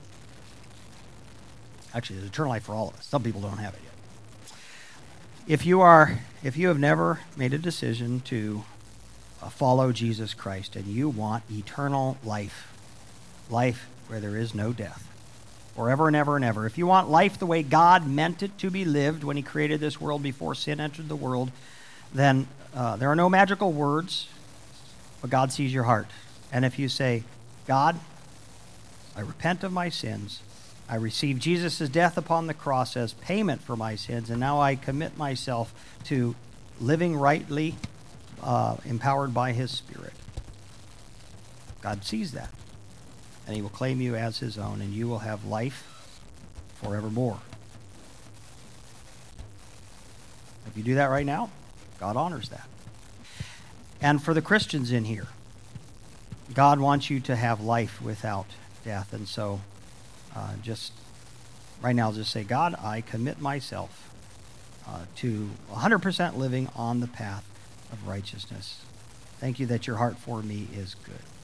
Actually, 1.95 2.17
there's 2.17 2.29
eternal 2.29 2.51
life 2.51 2.63
for 2.63 2.75
all 2.75 2.89
of 2.89 2.95
us. 2.95 3.05
Some 3.05 3.23
people 3.23 3.39
don't 3.39 3.58
have 3.58 3.73
it 3.73 3.79
yet. 3.84 4.51
If 5.47 5.65
you 5.65 5.79
are, 5.79 6.19
if 6.43 6.58
you 6.58 6.67
have 6.67 6.77
never 6.77 7.21
made 7.38 7.53
a 7.53 7.58
decision 7.58 8.19
to 8.21 8.65
uh, 9.41 9.47
follow 9.49 9.93
Jesus 9.93 10.34
Christ 10.34 10.75
and 10.75 10.86
you 10.88 11.08
want 11.08 11.43
eternal 11.49 12.17
life, 12.23 12.67
life 13.49 13.88
where 14.08 14.19
there 14.19 14.36
is 14.36 14.53
no 14.53 14.73
death, 14.73 15.08
forever 15.75 16.08
and 16.08 16.15
ever 16.15 16.36
and 16.36 16.43
ever. 16.43 16.65
If 16.65 16.77
you 16.77 16.86
want 16.86 17.10
life 17.10 17.39
the 17.39 17.45
way 17.45 17.63
God 17.63 18.08
meant 18.08 18.43
it 18.43 18.58
to 18.60 18.69
be 18.69 18.84
lived 18.86 19.23
when 19.23 19.38
He 19.38 19.43
created 19.43 19.79
this 19.79 20.01
world 20.01 20.21
before 20.21 20.53
sin 20.53 20.79
entered 20.79 21.08
the 21.10 21.15
world, 21.15 21.51
then 22.13 22.47
uh, 22.73 22.97
there 22.97 23.10
are 23.10 23.15
no 23.15 23.29
magical 23.29 23.71
words, 23.71 24.27
but 25.21 25.29
God 25.29 25.51
sees 25.51 25.73
your 25.73 25.84
heart. 25.84 26.08
And 26.51 26.65
if 26.65 26.77
you 26.77 26.89
say, 26.89 27.23
God, 27.67 27.99
I 29.15 29.21
repent 29.21 29.63
of 29.63 29.71
my 29.71 29.89
sins, 29.89 30.41
I 30.88 30.95
receive 30.95 31.39
Jesus' 31.39 31.89
death 31.89 32.17
upon 32.17 32.48
the 32.48 32.54
cross 32.54 32.95
as 32.95 33.13
payment 33.13 33.62
for 33.62 33.76
my 33.76 33.95
sins, 33.95 34.30
and 34.30 34.39
now 34.39 34.62
I 34.62 34.76
commit 34.76 35.17
myself 35.17 35.74
to 36.06 36.36
living 36.80 37.15
rightly 37.15 37.76
uh, 38.43 38.78
empowered 38.86 39.34
by 39.34 39.52
His 39.54 39.71
Spirit. 39.71 40.13
God 41.82 42.04
sees 42.04 42.34
that. 42.34 42.50
And 43.48 43.56
He 43.56 43.62
will 43.62 43.69
claim 43.69 44.00
you 44.00 44.15
as 44.15 44.39
His 44.39 44.58
own, 44.58 44.82
and 44.82 44.93
you 44.93 45.08
will 45.08 45.19
have 45.19 45.45
life 45.45 46.12
forevermore. 46.76 47.39
If 50.67 50.78
you 50.78 50.84
do 50.84 50.95
that 50.95 51.06
right 51.06 51.26
now, 51.26 51.50
God 52.00 52.15
honors 52.15 52.50
that. 52.50 52.67
And 54.02 54.21
for 54.21 54.34
the 54.34 54.41
Christians 54.41 54.91
in 54.91 55.06
here, 55.06 55.28
God 56.54 56.80
wants 56.80 57.10
you 57.10 57.19
to 57.21 57.36
have 57.36 57.62
life 57.62 58.02
without 58.02 58.48
death. 58.84 59.13
And 59.13 59.28
so 59.28 59.62
uh, 60.36 60.54
just 60.62 60.91
right 61.82 61.95
now, 61.95 62.12
just 62.12 62.32
say, 62.32 62.43
God, 62.43 62.76
I 62.82 63.02
commit 63.02 63.39
myself 63.39 64.12
uh, 64.88 65.06
to 65.17 65.50
100% 65.71 66.36
living 66.36 66.69
on 66.76 67.00
the 67.00 67.08
path 67.08 67.45
of 67.91 68.08
righteousness. 68.08 68.82
Thank 69.39 69.60
you 69.60 69.65
that 69.67 69.88
your 69.88 69.98
heart 69.98 70.17
for 70.17 70.41
me 70.41 70.67
is 70.74 70.95
good. 70.95 71.35